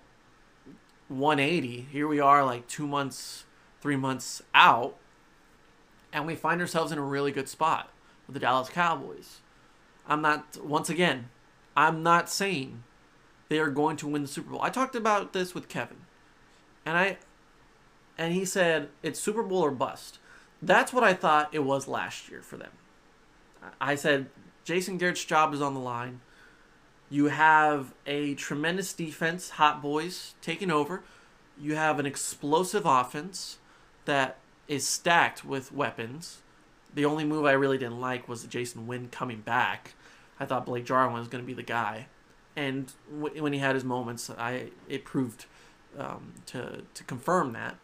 180. 1.12 1.88
Here 1.92 2.08
we 2.08 2.20
are, 2.20 2.44
like 2.44 2.68
two 2.68 2.88
months 2.88 3.46
three 3.82 3.96
months 3.96 4.42
out, 4.54 4.96
and 6.14 6.26
we 6.26 6.36
find 6.36 6.62
ourselves 6.62 6.92
in 6.92 6.98
a 6.98 7.04
really 7.04 7.32
good 7.32 7.50
spot 7.50 7.90
with 8.28 8.36
the 8.36 8.40
Dallas 8.40 8.70
Cowboys. 8.70 9.40
I'm 10.08 10.22
not, 10.22 10.58
once 10.64 10.90
again, 10.90 11.30
I'm 11.76 12.04
not 12.04 12.30
saying 12.30 12.84
they 13.50 13.60
are 13.60 13.70
going 13.70 13.98
to 13.98 14.08
win 14.08 14.22
the 14.22 14.28
Super 14.28 14.52
Bowl. 14.52 14.62
I 14.62 14.70
talked 14.70 14.96
about 14.96 15.34
this 15.34 15.54
with 15.56 15.68
Kevin, 15.68 15.98
and 16.86 16.98
I, 16.98 17.18
and 18.18 18.34
he 18.34 18.46
said 18.46 18.90
it's 19.02 19.20
Super 19.20 19.44
Bowl 19.44 19.62
or 19.62 19.72
bust. 19.72 20.20
That's 20.62 20.94
what 20.94 21.04
I 21.04 21.14
thought 21.14 21.50
it 21.52 21.64
was 21.64 21.88
last 21.88 22.30
year 22.30 22.42
for 22.42 22.58
them. 22.58 22.72
I 23.80 23.96
said 23.96 24.28
Jason 24.64 24.98
Garrett's 24.98 25.26
job 25.26 25.54
is 25.54 25.62
on 25.62 25.74
the 25.74 25.80
line. 25.80 26.22
You 27.12 27.26
have 27.26 27.94
a 28.08 28.36
tremendous 28.36 28.94
defense, 28.94 29.52
Hot 29.52 29.82
Boys 29.82 30.34
taking 30.42 30.72
over. 30.72 31.04
You 31.60 31.76
have 31.76 32.00
an 32.00 32.06
explosive 32.06 32.86
offense 32.86 33.58
that 34.06 34.38
is 34.70 34.88
stacked 34.88 35.44
with 35.44 35.74
weapons. 35.74 36.38
The 36.96 37.04
only 37.04 37.26
move 37.26 37.46
I 37.46 37.52
really 37.52 37.78
didn't 37.78 38.00
like 38.00 38.30
was 38.30 38.46
Jason 38.46 38.88
Witten 38.88 39.12
coming 39.12 39.42
back. 39.42 39.94
I 40.40 40.46
thought 40.46 40.66
Blake 40.66 40.86
Jarwin 40.86 41.20
was 41.20 41.28
going 41.28 41.44
to 41.44 41.46
be 41.46 41.54
the 41.54 41.62
guy, 41.64 42.08
and 42.56 42.94
w- 43.14 43.44
when 43.44 43.52
he 43.52 43.60
had 43.60 43.76
his 43.76 43.84
moments, 43.84 44.30
I 44.30 44.70
it 44.88 45.04
proved 45.04 45.46
um, 46.00 46.34
to 46.48 46.84
to 46.94 47.04
confirm 47.04 47.52
that. 47.54 47.76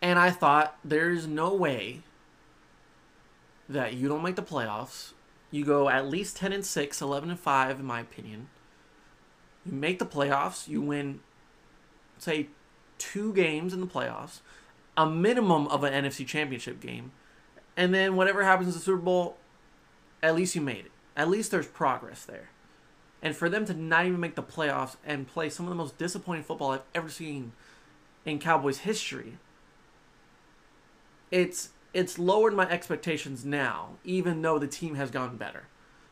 And 0.00 0.18
I 0.18 0.30
thought 0.30 0.78
there's 0.82 1.26
no 1.26 1.54
way 1.54 2.00
that 3.68 3.92
you 3.92 4.08
don't 4.08 4.22
make 4.22 4.36
the 4.36 4.42
playoffs. 4.42 5.12
You 5.52 5.64
go 5.64 5.88
at 5.88 6.08
least 6.08 6.36
10 6.38 6.52
and 6.52 6.64
6, 6.64 7.00
11 7.00 7.30
and 7.30 7.38
5 7.38 7.78
in 7.78 7.86
my 7.86 8.00
opinion. 8.00 8.48
You 9.64 9.72
make 9.72 10.00
the 10.00 10.06
playoffs, 10.06 10.66
you 10.66 10.80
win 10.80 11.20
say 12.18 12.48
two 12.98 13.32
games 13.32 13.72
in 13.72 13.80
the 13.80 13.86
playoffs, 13.86 14.40
a 14.96 15.08
minimum 15.08 15.66
of 15.68 15.84
an 15.84 15.92
NFC 15.92 16.26
championship 16.26 16.80
game, 16.80 17.12
and 17.76 17.94
then 17.94 18.16
whatever 18.16 18.44
happens 18.44 18.68
in 18.68 18.74
the 18.74 18.80
Super 18.80 19.02
Bowl, 19.02 19.36
at 20.22 20.34
least 20.34 20.54
you 20.54 20.60
made 20.60 20.86
it. 20.86 20.92
At 21.16 21.28
least 21.28 21.50
there's 21.50 21.66
progress 21.66 22.24
there. 22.24 22.50
And 23.20 23.36
for 23.36 23.48
them 23.48 23.64
to 23.66 23.74
not 23.74 24.06
even 24.06 24.20
make 24.20 24.34
the 24.34 24.42
playoffs 24.42 24.96
and 25.04 25.28
play 25.28 25.48
some 25.48 25.66
of 25.66 25.70
the 25.70 25.76
most 25.76 25.98
disappointing 25.98 26.44
football 26.44 26.72
I've 26.72 26.82
ever 26.94 27.08
seen 27.08 27.52
in 28.24 28.38
Cowboys 28.38 28.78
history, 28.78 29.38
it's 31.30 31.70
it's 31.94 32.18
lowered 32.18 32.54
my 32.54 32.68
expectations 32.68 33.44
now, 33.44 33.90
even 34.04 34.42
though 34.42 34.58
the 34.58 34.66
team 34.66 34.94
has 34.94 35.10
gotten 35.10 35.36
better. 35.36 35.64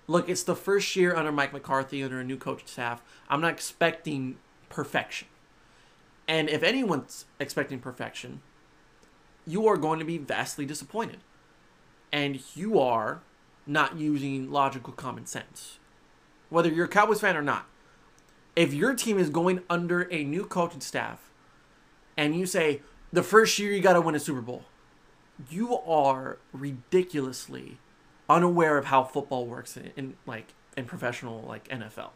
Look, 0.07 0.29
it's 0.29 0.43
the 0.43 0.57
first 0.57 0.95
year 0.97 1.15
under 1.15 1.33
Mike 1.33 1.53
McCarthy, 1.53 2.03
under 2.03 2.21
a 2.21 2.25
new 2.25 2.37
coaching 2.37 2.67
staff. 2.67 3.03
I'm 3.29 3.41
not 3.41 3.53
expecting 3.53 4.37
perfection. 4.69 5.29
And 6.27 6.49
if 6.49 6.63
anyone's 6.63 7.27
expecting 7.39 7.79
perfection, 7.79 8.43
you 9.47 9.67
are 9.67 9.77
going 9.77 9.99
to 9.99 10.05
be 10.05 10.19
vastly 10.19 10.67
disappointed. 10.67 11.19
And 12.13 12.41
you 12.55 12.79
are 12.79 13.23
not 13.67 13.97
using 13.97 14.51
logical 14.51 14.93
common 14.93 15.27
sense. 15.27 15.79
Whether 16.49 16.69
you're 16.71 16.87
a 16.87 16.89
Cowboys 16.89 17.21
fan 17.21 17.37
or 17.37 17.43
not. 17.43 17.67
If 18.57 18.75
your 18.75 18.95
team 18.95 19.17
is 19.19 19.31
going 19.31 19.63
under 19.71 20.13
a 20.13 20.25
new 20.25 20.45
coaching 20.45 20.81
staff 20.81 21.31
and 22.17 22.37
you 22.37 22.47
say, 22.47 22.83
the 23.13 23.23
first 23.23 23.59
year 23.59 23.73
you 23.73 23.81
got 23.81 23.93
to 23.95 24.01
win 24.01 24.15
a 24.15 24.21
Super 24.21 24.41
Bowl, 24.41 24.65
you 25.49 25.77
are 25.79 26.39
ridiculously 26.53 27.79
unaware 28.29 28.79
of 28.79 28.87
how 28.87 29.05
football 29.05 29.47
works 29.47 29.77
in, 29.77 29.91
in 29.97 30.17
like 30.27 30.55
in 30.77 30.85
professional 30.85 31.43
like 31.43 31.69
NFL. 31.69 32.11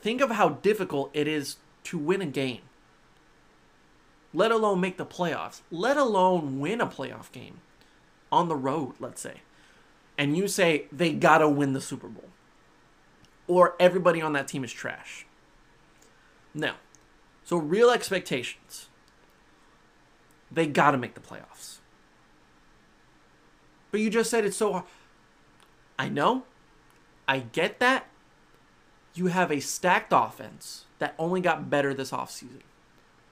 Think 0.00 0.20
of 0.20 0.30
how 0.30 0.50
difficult 0.50 1.10
it 1.12 1.26
is 1.26 1.56
to 1.84 1.98
win 1.98 2.22
a 2.22 2.26
game. 2.26 2.60
Let 4.32 4.52
alone 4.52 4.80
make 4.80 4.98
the 4.98 5.06
playoffs. 5.06 5.62
Let 5.70 5.96
alone 5.96 6.60
win 6.60 6.80
a 6.80 6.86
playoff 6.86 7.32
game 7.32 7.60
on 8.30 8.48
the 8.48 8.56
road, 8.56 8.94
let's 9.00 9.20
say. 9.20 9.40
And 10.16 10.36
you 10.36 10.48
say 10.48 10.86
they 10.92 11.12
got 11.12 11.38
to 11.38 11.48
win 11.48 11.72
the 11.72 11.80
Super 11.80 12.08
Bowl. 12.08 12.28
Or 13.46 13.74
everybody 13.80 14.20
on 14.20 14.34
that 14.34 14.48
team 14.48 14.64
is 14.64 14.72
trash. 14.72 15.26
Now, 16.52 16.74
so 17.44 17.56
real 17.56 17.90
expectations. 17.90 18.88
They 20.50 20.66
got 20.66 20.92
to 20.92 20.98
make 20.98 21.14
the 21.14 21.20
playoffs. 21.20 21.78
But 23.90 24.00
you 24.00 24.10
just 24.10 24.30
said 24.30 24.44
it's 24.44 24.56
so 24.56 24.72
hard. 24.72 24.84
I 25.98 26.08
know. 26.08 26.44
I 27.26 27.40
get 27.40 27.80
that. 27.80 28.06
You 29.14 29.26
have 29.26 29.50
a 29.50 29.60
stacked 29.60 30.12
offense 30.14 30.84
that 30.98 31.14
only 31.18 31.40
got 31.40 31.68
better 31.68 31.92
this 31.92 32.12
offseason. 32.12 32.60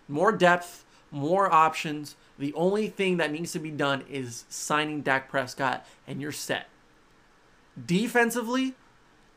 More 0.08 0.32
depth, 0.32 0.84
more 1.10 1.52
options. 1.52 2.16
The 2.38 2.52
only 2.54 2.88
thing 2.88 3.16
that 3.18 3.30
needs 3.30 3.52
to 3.52 3.58
be 3.58 3.70
done 3.70 4.04
is 4.08 4.44
signing 4.48 5.02
Dak 5.02 5.28
Prescott, 5.28 5.86
and 6.06 6.20
you're 6.20 6.32
set. 6.32 6.68
Defensively, 7.84 8.74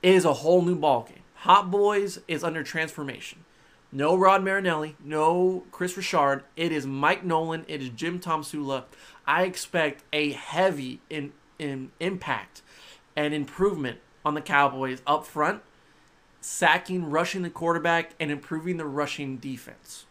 it 0.01 0.15
is 0.15 0.25
a 0.25 0.33
whole 0.33 0.61
new 0.61 0.77
ballgame. 0.77 1.21
Hot 1.35 1.69
Boys 1.69 2.19
is 2.27 2.43
under 2.43 2.63
transformation. 2.63 3.45
No 3.91 4.15
Rod 4.15 4.43
Marinelli, 4.43 4.95
no 5.03 5.63
Kris 5.71 5.97
Richard. 5.97 6.43
It 6.55 6.71
is 6.71 6.85
Mike 6.85 7.23
Nolan. 7.23 7.65
It 7.67 7.81
is 7.81 7.89
Jim 7.89 8.19
Tomsula. 8.19 8.83
I 9.25 9.43
expect 9.43 10.03
a 10.13 10.31
heavy 10.31 11.01
in, 11.09 11.33
in 11.57 11.91
impact 11.99 12.61
and 13.15 13.33
improvement 13.33 13.99
on 14.23 14.35
the 14.35 14.41
Cowboys 14.41 15.01
up 15.07 15.25
front, 15.25 15.61
sacking, 16.39 17.09
rushing 17.09 17.41
the 17.41 17.49
quarterback, 17.49 18.11
and 18.19 18.29
improving 18.29 18.77
the 18.77 18.85
rushing 18.85 19.37
defense. 19.37 20.05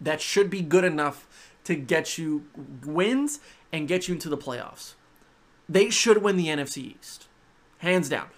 That 0.00 0.22
should 0.22 0.48
be 0.48 0.62
good 0.62 0.84
enough 0.84 1.26
to 1.64 1.74
get 1.74 2.16
you 2.16 2.46
wins 2.84 3.40
and 3.70 3.86
get 3.86 4.08
you 4.08 4.14
into 4.14 4.30
the 4.30 4.38
playoffs. 4.38 4.94
They 5.68 5.90
should 5.90 6.22
win 6.22 6.36
the 6.36 6.46
NFC 6.46 6.96
East. 6.98 7.28
Hands 7.78 8.08
down. 8.08 8.28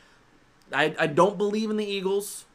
I, 0.72 0.94
I 0.98 1.06
don't 1.06 1.38
believe 1.38 1.70
in 1.70 1.76
the 1.76 1.86
Eagles. 1.86 2.46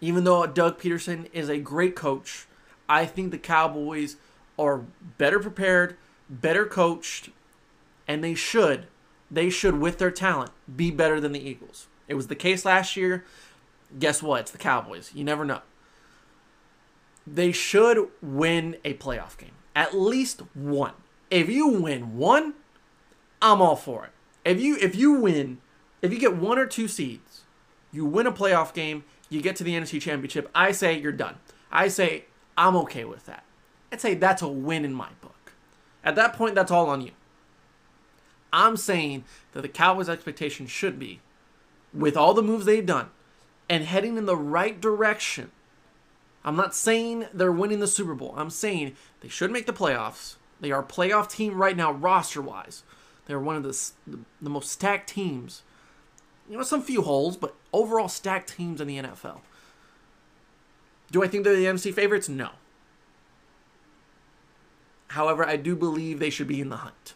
Even 0.00 0.24
though 0.24 0.46
Doug 0.46 0.78
Pederson 0.78 1.28
is 1.32 1.48
a 1.48 1.58
great 1.58 1.96
coach, 1.96 2.46
I 2.88 3.06
think 3.06 3.30
the 3.30 3.38
Cowboys 3.38 4.16
are 4.58 4.84
better 5.18 5.40
prepared, 5.40 5.96
better 6.28 6.66
coached, 6.66 7.30
and 8.06 8.22
they 8.22 8.34
should, 8.34 8.86
they 9.30 9.50
should 9.50 9.80
with 9.80 9.98
their 9.98 10.10
talent 10.10 10.50
be 10.74 10.90
better 10.90 11.20
than 11.20 11.32
the 11.32 11.48
Eagles. 11.48 11.88
It 12.08 12.14
was 12.14 12.28
the 12.28 12.36
case 12.36 12.64
last 12.64 12.96
year. 12.96 13.24
Guess 13.98 14.22
what? 14.22 14.42
It's 14.42 14.50
the 14.50 14.58
Cowboys. 14.58 15.10
You 15.14 15.24
never 15.24 15.44
know. 15.44 15.60
They 17.26 17.50
should 17.52 18.08
win 18.22 18.76
a 18.84 18.94
playoff 18.94 19.36
game. 19.36 19.52
At 19.74 19.96
least 19.96 20.42
one. 20.54 20.92
If 21.30 21.48
you 21.48 21.68
win 21.68 22.16
one, 22.16 22.54
I'm 23.42 23.60
all 23.60 23.76
for 23.76 24.04
it. 24.04 24.10
If 24.44 24.60
you 24.60 24.76
if 24.76 24.94
you 24.94 25.12
win, 25.12 25.58
if 26.02 26.12
you 26.12 26.20
get 26.20 26.36
one 26.36 26.58
or 26.58 26.66
two 26.66 26.86
seeds, 26.86 27.42
you 27.92 28.04
win 28.04 28.26
a 28.26 28.32
playoff 28.32 28.72
game 28.72 29.04
you 29.28 29.42
get 29.42 29.56
to 29.56 29.64
the 29.64 29.74
NFC 29.74 30.00
Championship, 30.00 30.50
I 30.54 30.72
say 30.72 30.98
you're 30.98 31.12
done. 31.12 31.36
I 31.70 31.88
say 31.88 32.26
I'm 32.56 32.76
okay 32.76 33.04
with 33.04 33.26
that. 33.26 33.44
I'd 33.92 34.00
say 34.00 34.14
that's 34.14 34.42
a 34.42 34.48
win 34.48 34.84
in 34.84 34.94
my 34.94 35.08
book. 35.20 35.52
At 36.04 36.16
that 36.16 36.34
point, 36.34 36.54
that's 36.54 36.70
all 36.70 36.88
on 36.88 37.00
you. 37.00 37.12
I'm 38.52 38.76
saying 38.76 39.24
that 39.52 39.62
the 39.62 39.68
Cowboys' 39.68 40.08
expectation 40.08 40.66
should 40.66 40.98
be, 40.98 41.20
with 41.92 42.16
all 42.16 42.34
the 42.34 42.42
moves 42.42 42.64
they've 42.64 42.86
done, 42.86 43.10
and 43.68 43.84
heading 43.84 44.16
in 44.16 44.26
the 44.26 44.36
right 44.36 44.80
direction. 44.80 45.50
I'm 46.44 46.56
not 46.56 46.74
saying 46.74 47.26
they're 47.34 47.50
winning 47.50 47.80
the 47.80 47.88
Super 47.88 48.14
Bowl. 48.14 48.34
I'm 48.36 48.50
saying 48.50 48.94
they 49.20 49.28
should 49.28 49.50
make 49.50 49.66
the 49.66 49.72
playoffs. 49.72 50.36
They 50.60 50.70
are 50.70 50.80
a 50.80 50.86
playoff 50.86 51.28
team 51.28 51.56
right 51.56 51.76
now, 51.76 51.90
roster 51.90 52.40
wise. 52.40 52.84
They're 53.26 53.40
one 53.40 53.56
of 53.56 53.64
the, 53.64 53.90
the, 54.06 54.18
the 54.40 54.50
most 54.50 54.70
stacked 54.70 55.08
teams 55.08 55.62
you 56.48 56.56
know, 56.56 56.62
some 56.62 56.82
few 56.82 57.02
holes, 57.02 57.36
but 57.36 57.54
overall 57.72 58.08
stacked 58.08 58.56
teams 58.56 58.80
in 58.80 58.88
the 58.88 58.98
NFL. 58.98 59.40
Do 61.10 61.22
I 61.22 61.28
think 61.28 61.44
they're 61.44 61.56
the 61.56 61.66
NFC 61.66 61.92
favorites? 61.92 62.28
No. 62.28 62.50
However, 65.08 65.46
I 65.46 65.56
do 65.56 65.76
believe 65.76 66.18
they 66.18 66.30
should 66.30 66.48
be 66.48 66.60
in 66.60 66.68
the 66.68 66.76
hunt. 66.76 67.14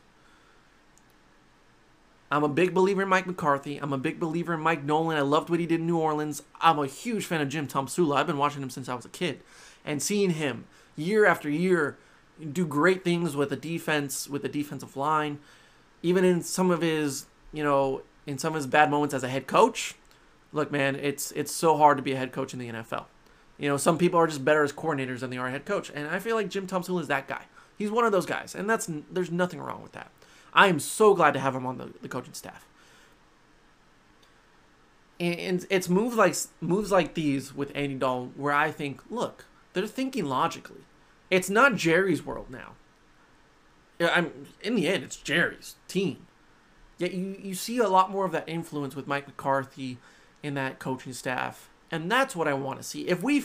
I'm 2.30 2.44
a 2.44 2.48
big 2.48 2.72
believer 2.72 3.02
in 3.02 3.08
Mike 3.08 3.26
McCarthy. 3.26 3.78
I'm 3.78 3.92
a 3.92 3.98
big 3.98 4.20
believer 4.20 4.54
in 4.54 4.60
Mike 4.60 4.84
Nolan. 4.84 5.16
I 5.16 5.22
loved 5.22 5.50
what 5.50 5.58
he 5.58 5.66
did 5.66 5.80
in 5.80 5.86
New 5.88 5.98
Orleans. 5.98 6.44
I'm 6.60 6.78
a 6.78 6.86
huge 6.86 7.24
fan 7.24 7.40
of 7.40 7.48
Jim 7.48 7.66
Tomsula. 7.66 8.16
I've 8.16 8.28
been 8.28 8.38
watching 8.38 8.62
him 8.62 8.70
since 8.70 8.88
I 8.88 8.94
was 8.94 9.04
a 9.04 9.10
kid. 9.10 9.40
And 9.84 10.00
seeing 10.00 10.30
him 10.30 10.66
year 10.96 11.26
after 11.26 11.50
year 11.50 11.98
do 12.52 12.64
great 12.64 13.02
things 13.02 13.34
with 13.34 13.50
the 13.50 13.56
defense, 13.56 14.28
with 14.28 14.42
the 14.42 14.48
defensive 14.48 14.96
line, 14.96 15.40
even 16.02 16.24
in 16.24 16.42
some 16.42 16.70
of 16.70 16.82
his, 16.82 17.26
you 17.52 17.64
know, 17.64 18.02
in 18.30 18.38
some 18.38 18.54
of 18.54 18.56
his 18.56 18.66
bad 18.66 18.90
moments 18.90 19.14
as 19.14 19.22
a 19.22 19.28
head 19.28 19.46
coach, 19.46 19.94
look, 20.52 20.70
man, 20.70 20.96
it's 20.96 21.32
it's 21.32 21.52
so 21.52 21.76
hard 21.76 21.96
to 21.96 22.02
be 22.02 22.12
a 22.12 22.16
head 22.16 22.32
coach 22.32 22.52
in 22.52 22.58
the 22.58 22.68
NFL. 22.68 23.04
You 23.58 23.68
know, 23.68 23.76
some 23.76 23.98
people 23.98 24.18
are 24.18 24.26
just 24.26 24.44
better 24.44 24.64
as 24.64 24.72
coordinators 24.72 25.20
than 25.20 25.30
they 25.30 25.36
are 25.36 25.48
a 25.48 25.50
head 25.50 25.66
coach, 25.66 25.90
and 25.94 26.08
I 26.08 26.18
feel 26.18 26.36
like 26.36 26.48
Jim 26.48 26.66
Thompson 26.66 26.96
is 26.96 27.08
that 27.08 27.28
guy. 27.28 27.42
He's 27.76 27.90
one 27.90 28.04
of 28.04 28.12
those 28.12 28.26
guys, 28.26 28.54
and 28.54 28.68
that's 28.68 28.90
there's 29.10 29.30
nothing 29.30 29.60
wrong 29.60 29.82
with 29.82 29.92
that. 29.92 30.10
I 30.52 30.68
am 30.68 30.80
so 30.80 31.14
glad 31.14 31.34
to 31.34 31.40
have 31.40 31.54
him 31.54 31.66
on 31.66 31.78
the, 31.78 31.90
the 32.02 32.08
coaching 32.08 32.34
staff. 32.34 32.66
And 35.18 35.66
it's 35.68 35.88
moves 35.88 36.16
like 36.16 36.34
moves 36.60 36.90
like 36.90 37.12
these 37.14 37.54
with 37.54 37.70
Andy 37.74 37.96
Dalton 37.96 38.32
where 38.36 38.54
I 38.54 38.70
think, 38.70 39.02
look, 39.10 39.44
they're 39.74 39.86
thinking 39.86 40.24
logically. 40.24 40.80
It's 41.30 41.50
not 41.50 41.76
Jerry's 41.76 42.24
world 42.24 42.46
now. 42.50 42.72
I'm 44.00 44.46
in 44.62 44.76
the 44.76 44.88
end, 44.88 45.04
it's 45.04 45.16
Jerry's 45.16 45.76
team. 45.88 46.26
Yet 47.00 47.14
you, 47.14 47.34
you 47.42 47.54
see 47.54 47.78
a 47.78 47.88
lot 47.88 48.10
more 48.10 48.26
of 48.26 48.32
that 48.32 48.46
influence 48.46 48.94
with 48.94 49.06
Mike 49.06 49.26
McCarthy 49.26 49.96
in 50.42 50.52
that 50.54 50.78
coaching 50.78 51.14
staff. 51.14 51.70
And 51.90 52.12
that's 52.12 52.36
what 52.36 52.46
I 52.46 52.52
want 52.52 52.78
to 52.78 52.82
see. 52.82 53.08
If 53.08 53.22
we, 53.22 53.42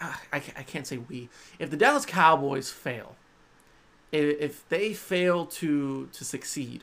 ah, 0.00 0.20
I, 0.32 0.38
I 0.56 0.62
can't 0.64 0.84
say 0.84 0.98
we, 0.98 1.28
if 1.60 1.70
the 1.70 1.76
Dallas 1.76 2.04
Cowboys 2.04 2.70
fail, 2.70 3.14
if 4.10 4.68
they 4.68 4.92
fail 4.92 5.46
to 5.46 6.08
to 6.12 6.24
succeed, 6.24 6.82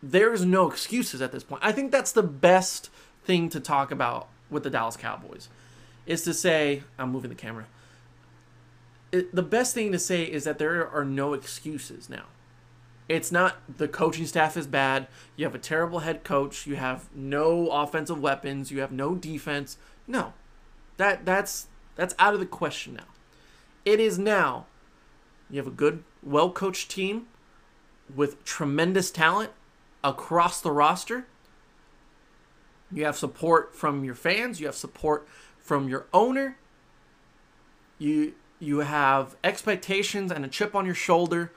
there's 0.00 0.44
no 0.44 0.70
excuses 0.70 1.20
at 1.20 1.32
this 1.32 1.42
point. 1.42 1.60
I 1.62 1.72
think 1.72 1.90
that's 1.90 2.12
the 2.12 2.22
best 2.22 2.88
thing 3.24 3.48
to 3.50 3.60
talk 3.60 3.90
about 3.90 4.28
with 4.48 4.62
the 4.62 4.70
Dallas 4.70 4.96
Cowboys 4.96 5.48
is 6.06 6.22
to 6.22 6.32
say, 6.32 6.84
I'm 6.98 7.10
moving 7.10 7.30
the 7.30 7.36
camera. 7.36 7.66
It, 9.10 9.34
the 9.34 9.42
best 9.42 9.74
thing 9.74 9.92
to 9.92 9.98
say 9.98 10.22
is 10.22 10.44
that 10.44 10.58
there 10.58 10.88
are 10.88 11.04
no 11.04 11.34
excuses 11.34 12.08
now. 12.08 12.24
It's 13.08 13.32
not 13.32 13.56
the 13.78 13.88
coaching 13.88 14.26
staff 14.26 14.56
is 14.56 14.66
bad. 14.66 15.08
You 15.36 15.44
have 15.44 15.54
a 15.54 15.58
terrible 15.58 16.00
head 16.00 16.24
coach. 16.24 16.66
You 16.66 16.76
have 16.76 17.08
no 17.14 17.68
offensive 17.68 18.20
weapons. 18.20 18.70
You 18.70 18.80
have 18.80 18.92
no 18.92 19.14
defense. 19.14 19.76
No, 20.06 20.32
that 20.96 21.24
that's 21.24 21.66
that's 21.96 22.14
out 22.18 22.34
of 22.34 22.40
the 22.40 22.46
question 22.46 22.94
now. 22.94 23.04
It 23.84 24.00
is 24.00 24.18
now. 24.18 24.66
You 25.50 25.58
have 25.58 25.66
a 25.66 25.70
good, 25.70 26.04
well 26.22 26.50
coached 26.50 26.90
team 26.90 27.26
with 28.14 28.44
tremendous 28.44 29.10
talent 29.10 29.50
across 30.02 30.60
the 30.60 30.70
roster. 30.70 31.26
You 32.90 33.04
have 33.04 33.16
support 33.16 33.74
from 33.74 34.04
your 34.04 34.14
fans. 34.14 34.60
You 34.60 34.66
have 34.66 34.76
support 34.76 35.26
from 35.58 35.88
your 35.88 36.06
owner. 36.12 36.56
You 37.98 38.34
you 38.58 38.78
have 38.78 39.36
expectations 39.42 40.30
and 40.30 40.44
a 40.44 40.48
chip 40.48 40.74
on 40.74 40.86
your 40.86 40.94
shoulder 40.94 41.52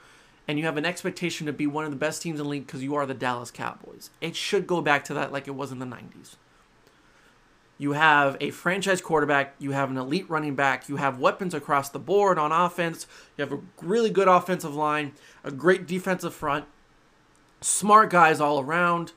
and 0.48 0.58
you 0.58 0.64
have 0.64 0.76
an 0.76 0.84
expectation 0.84 1.46
to 1.46 1.52
be 1.52 1.66
one 1.66 1.84
of 1.84 1.90
the 1.90 1.96
best 1.96 2.22
teams 2.22 2.38
in 2.38 2.44
the 2.44 2.50
league 2.50 2.66
because 2.66 2.82
you 2.82 2.94
are 2.94 3.06
the 3.06 3.14
Dallas 3.14 3.50
Cowboys. 3.50 4.10
It 4.20 4.36
should 4.36 4.66
go 4.66 4.80
back 4.80 5.04
to 5.04 5.14
that 5.14 5.32
like 5.32 5.48
it 5.48 5.54
was 5.54 5.72
in 5.72 5.78
the 5.78 5.86
90s. 5.86 6.36
You 7.78 7.92
have 7.92 8.38
a 8.40 8.50
franchise 8.50 9.02
quarterback, 9.02 9.54
you 9.58 9.72
have 9.72 9.90
an 9.90 9.98
elite 9.98 10.30
running 10.30 10.54
back, 10.54 10.88
you 10.88 10.96
have 10.96 11.18
weapons 11.18 11.52
across 11.52 11.90
the 11.90 11.98
board 11.98 12.38
on 12.38 12.50
offense, 12.50 13.06
you 13.36 13.44
have 13.44 13.52
a 13.52 13.60
really 13.82 14.08
good 14.08 14.28
offensive 14.28 14.74
line, 14.74 15.12
a 15.44 15.50
great 15.50 15.86
defensive 15.86 16.34
front, 16.34 16.64
smart 17.60 18.08
guys 18.08 18.40
all 18.40 18.60
around, 18.60 19.12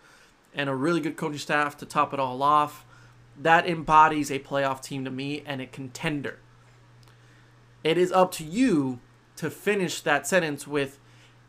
and 0.53 0.69
a 0.69 0.75
really 0.75 0.99
good 0.99 1.15
coaching 1.15 1.37
staff 1.37 1.77
to 1.77 1.85
top 1.85 2.13
it 2.13 2.19
all 2.19 2.43
off. 2.43 2.85
That 3.39 3.65
embodies 3.65 4.29
a 4.29 4.39
playoff 4.39 4.81
team 4.81 5.05
to 5.05 5.11
me 5.11 5.41
and 5.45 5.61
a 5.61 5.65
contender. 5.65 6.39
It 7.81 7.97
is 7.97 8.11
up 8.11 8.33
to 8.33 8.43
you 8.43 8.99
to 9.37 9.49
finish 9.49 10.01
that 10.01 10.27
sentence 10.27 10.67
with, 10.67 10.99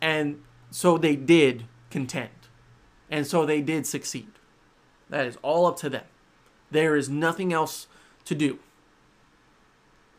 and 0.00 0.42
so 0.70 0.98
they 0.98 1.16
did 1.16 1.64
contend. 1.90 2.30
And 3.10 3.26
so 3.26 3.44
they 3.44 3.60
did 3.60 3.86
succeed. 3.86 4.28
That 5.08 5.26
is 5.26 5.36
all 5.42 5.66
up 5.66 5.76
to 5.78 5.90
them. 5.90 6.04
There 6.70 6.96
is 6.96 7.08
nothing 7.08 7.52
else 7.52 7.88
to 8.24 8.34
do. 8.34 8.60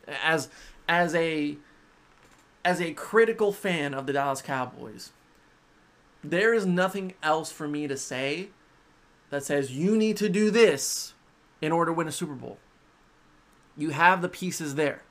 As 0.08 0.50
as 0.89 1.15
a 1.15 1.58
as 2.65 2.82
a 2.82 2.94
critical 2.94 3.54
fan 3.54 3.94
of 3.94 4.06
the 4.06 4.13
Dallas 4.13 4.41
Cowboys, 4.41 5.12
there 6.24 6.54
is 6.54 6.65
nothing 6.65 7.13
else 7.24 7.52
for 7.52 7.67
me 7.67 7.88
to 7.88 7.96
say 7.96 8.50
that 9.30 9.44
says 9.44 9.72
you 9.72 9.98
need 9.98 10.17
to 10.17 10.28
do 10.28 10.52
this 10.52 11.13
in 11.62 11.72
order 11.72 11.91
to 11.91 11.96
win 11.96 12.08
a 12.08 12.12
Super 12.12 12.34
Bowl. 12.34 12.58
You 13.78 13.91
have 13.91 14.22
the 14.22 14.30
pieces 14.30 14.76
there. 14.76 15.04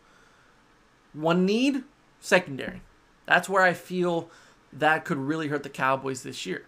One 1.15 1.47
need, 1.47 1.85
secondary. 2.21 2.83
That's 3.27 3.49
where 3.49 3.63
I 3.63 3.73
feel 3.73 4.31
that 4.73 5.05
could 5.05 5.19
really 5.19 5.49
hurt 5.49 5.63
the 5.63 5.69
Cowboys 5.69 6.23
this 6.23 6.47
year. 6.47 6.65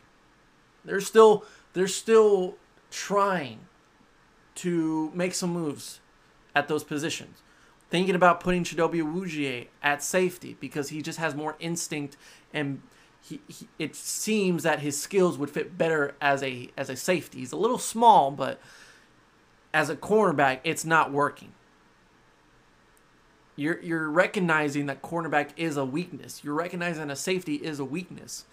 They're 0.84 1.00
still 1.00 1.44
they're 1.72 1.88
still 1.88 2.56
trying 2.90 3.60
to 4.56 5.10
make 5.14 5.34
some 5.34 5.50
moves 5.50 6.00
at 6.54 6.68
those 6.68 6.84
positions. 6.84 7.42
Thinking 7.90 8.14
about 8.14 8.40
putting 8.40 8.64
Chidobe 8.64 9.02
Awuzie 9.02 9.68
at 9.82 10.02
safety 10.02 10.56
because 10.60 10.88
he 10.88 11.02
just 11.02 11.18
has 11.18 11.34
more 11.34 11.56
instinct 11.60 12.16
and 12.52 12.82
he, 13.20 13.40
he, 13.46 13.68
it 13.78 13.94
seems 13.94 14.64
that 14.64 14.80
his 14.80 15.00
skills 15.00 15.38
would 15.38 15.50
fit 15.50 15.78
better 15.78 16.14
as 16.20 16.42
a 16.42 16.70
as 16.76 16.90
a 16.90 16.96
safety. 16.96 17.38
He's 17.38 17.52
a 17.52 17.56
little 17.56 17.78
small, 17.78 18.30
but 18.30 18.60
as 19.72 19.88
a 19.88 19.96
cornerback, 19.96 20.60
it's 20.64 20.84
not 20.84 21.12
working. 21.12 21.52
You're 23.56 23.80
you're 23.80 24.08
recognizing 24.08 24.86
that 24.86 25.02
cornerback 25.02 25.50
is 25.56 25.76
a 25.76 25.84
weakness. 25.84 26.42
You're 26.42 26.54
recognizing 26.54 27.10
a 27.10 27.16
safety 27.16 27.56
is 27.56 27.78
a 27.78 27.84
weakness. 27.84 28.44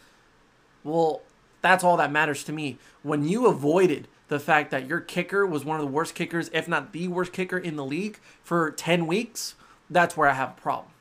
Well, 0.84 1.22
that's 1.62 1.84
all 1.84 1.98
that 1.98 2.12
matters 2.12 2.44
to 2.46 2.54
me. 2.54 2.78
When 3.04 3.28
you 3.28 3.48
avoided 3.48 4.08
the 4.28 4.40
fact 4.40 4.72
that 4.72 4.88
your 4.88 5.00
kicker 5.00 5.46
was 5.46 5.66
one 5.66 5.80
of 5.80 5.86
the 5.86 5.92
worst 5.92 6.16
kickers, 6.16 6.50
if 6.54 6.68
not 6.68 6.94
the 6.94 7.08
worst 7.08 7.34
kicker 7.34 7.58
in 7.58 7.76
the 7.76 7.86
league 7.86 8.20
for 8.44 8.72
10 8.72 9.08
weeks, 9.08 9.56
that's 9.90 10.16
where 10.16 10.30
I 10.30 10.34
have 10.34 10.50
a 10.52 10.62
problem. 10.62 10.92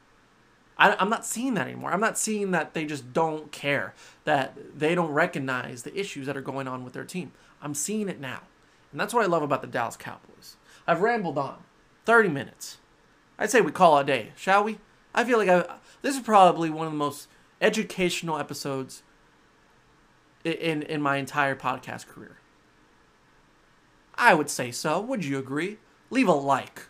I, 0.79 0.97
am 1.01 1.11
not 1.11 1.27
seeing 1.27 1.55
that 1.55 1.67
anymore. 1.67 1.93
I'm 1.93 2.01
not 2.01 2.19
seeing 2.19 2.53
that 2.53 2.73
they 2.73 2.85
just 2.85 3.13
don't 3.13 3.51
care, 3.51 3.95
that 4.25 4.57
they 4.79 4.95
don't 4.95 5.11
recognize 5.11 5.83
the 5.83 5.99
issues 5.99 6.27
that 6.27 6.37
are 6.37 6.43
going 6.43 6.69
on 6.69 6.85
with 6.85 6.93
their 6.93 7.05
team. 7.05 7.33
I'm 7.61 7.75
seeing 7.75 8.09
it 8.09 8.21
now. 8.21 8.43
And 8.93 9.01
that's 9.01 9.13
what 9.13 9.25
I 9.25 9.27
love 9.27 9.43
about 9.43 9.61
the 9.61 9.69
Dallas 9.69 9.97
Cowboys. 9.97 10.57
I've 10.87 11.01
rambled 11.01 11.37
on 11.37 11.59
30 12.07 12.29
minutes. 12.29 12.79
I'd 13.39 13.51
say 13.51 13.61
we 13.61 13.73
call 13.73 13.99
it 13.99 14.03
a 14.03 14.05
day, 14.05 14.33
shall 14.37 14.65
we? 14.65 14.79
I 15.15 15.25
feel 15.25 15.39
like 15.39 15.49
I, 15.49 15.79
this 16.03 16.17
is 16.17 16.23
probably 16.23 16.71
one 16.71 16.87
of 16.87 16.93
the 16.93 16.99
most 16.99 17.29
educational 17.61 18.39
episodes 18.39 19.03
in, 20.45 20.83
in 20.83 21.01
my 21.01 21.17
entire 21.17 21.55
podcast 21.55 22.07
career. 22.07 22.39
I 24.17 24.35
would 24.35 24.51
say 24.51 24.71
so. 24.71 25.01
Would 25.01 25.25
you 25.25 25.39
agree? 25.39 25.79
Leave 26.11 26.29
a 26.29 26.33
like. 26.33 26.87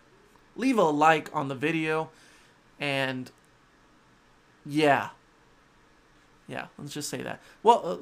Leave 0.56 0.78
a 0.78 0.84
like 0.84 1.34
on 1.34 1.48
the 1.48 1.54
video. 1.54 2.10
And 2.80 3.30
yeah. 4.64 5.10
Yeah, 6.46 6.66
let's 6.78 6.94
just 6.94 7.10
say 7.10 7.22
that. 7.22 7.42
Well, 7.62 7.82
uh, 7.84 7.96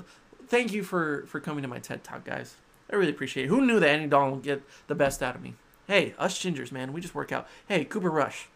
thank 0.47 0.73
you 0.73 0.85
for, 0.85 1.27
for 1.27 1.41
coming 1.41 1.63
to 1.63 1.69
my 1.69 1.81
TED 1.81 2.05
Talk, 2.05 2.25
guys. 2.25 2.55
I 2.91 2.95
really 2.95 3.11
appreciate 3.11 3.45
it. 3.45 3.49
Who 3.49 3.67
knew 3.67 3.81
that 3.81 3.89
Andy 3.89 4.07
Dalton 4.07 4.35
would 4.35 4.45
get 4.45 4.63
the 4.87 4.95
best 4.95 5.23
out 5.23 5.35
of 5.35 5.43
me? 5.43 5.55
Hey, 5.87 6.15
us 6.19 6.37
gingers, 6.39 6.73
man, 6.73 6.93
we 6.93 7.01
just 7.01 7.15
work 7.15 7.31
out. 7.31 7.47
Hey, 7.69 7.85
Cooper 7.85 8.11
Rush. 8.11 8.49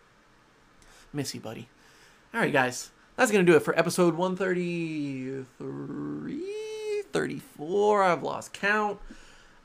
Miss 1.12 1.32
you, 1.34 1.40
buddy. 1.40 1.68
All 2.34 2.40
right, 2.40 2.52
guys. 2.52 2.90
That's 3.16 3.30
going 3.30 3.46
to 3.46 3.52
do 3.52 3.56
it 3.56 3.62
for 3.62 3.78
episode 3.78 4.16
133, 4.16 7.02
34. 7.12 8.02
I've 8.02 8.22
lost 8.22 8.52
count. 8.52 8.98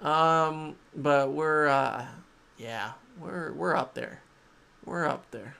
Um, 0.01 0.75
but 0.95 1.31
we're, 1.31 1.67
uh, 1.67 2.05
yeah, 2.57 2.91
we're, 3.19 3.51
we're 3.53 3.75
up 3.75 3.95
there. 3.95 4.21
We're 4.83 5.07
up 5.07 5.31
there. 5.31 5.55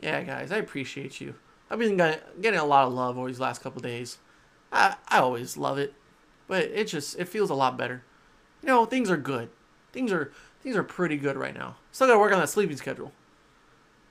Yeah, 0.00 0.22
guys, 0.22 0.50
I 0.50 0.56
appreciate 0.56 1.20
you. 1.20 1.34
I've 1.70 1.78
been 1.78 1.96
getting 1.96 2.58
a 2.58 2.64
lot 2.64 2.86
of 2.86 2.92
love 2.92 3.18
over 3.18 3.28
these 3.28 3.40
last 3.40 3.62
couple 3.62 3.82
days. 3.82 4.18
I, 4.72 4.96
I 5.08 5.18
always 5.18 5.56
love 5.56 5.78
it, 5.78 5.94
but 6.48 6.64
it 6.64 6.88
just, 6.88 7.18
it 7.18 7.28
feels 7.28 7.50
a 7.50 7.54
lot 7.54 7.76
better. 7.76 8.02
You 8.62 8.68
know, 8.68 8.84
things 8.84 9.10
are 9.10 9.16
good. 9.16 9.50
Things 9.92 10.12
are, 10.12 10.32
things 10.66 10.76
are 10.76 10.82
pretty 10.82 11.16
good 11.16 11.36
right 11.36 11.54
now. 11.54 11.76
Still 11.92 12.08
gotta 12.08 12.18
work 12.18 12.32
on 12.32 12.40
that 12.40 12.48
sleeping 12.48 12.76
schedule. 12.76 13.12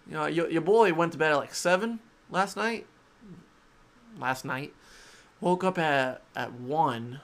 You 0.07 0.13
know, 0.13 0.25
your, 0.25 0.49
your 0.49 0.61
boy 0.61 0.93
went 0.93 1.11
to 1.11 1.17
bed 1.17 1.33
at 1.33 1.35
like 1.35 1.53
7 1.53 1.99
last 2.29 2.55
night. 2.55 2.87
Last 4.17 4.45
night. 4.45 4.73
Woke 5.41 5.65
up 5.65 5.77
at, 5.77 6.21
at 6.33 6.53
1 6.53 7.19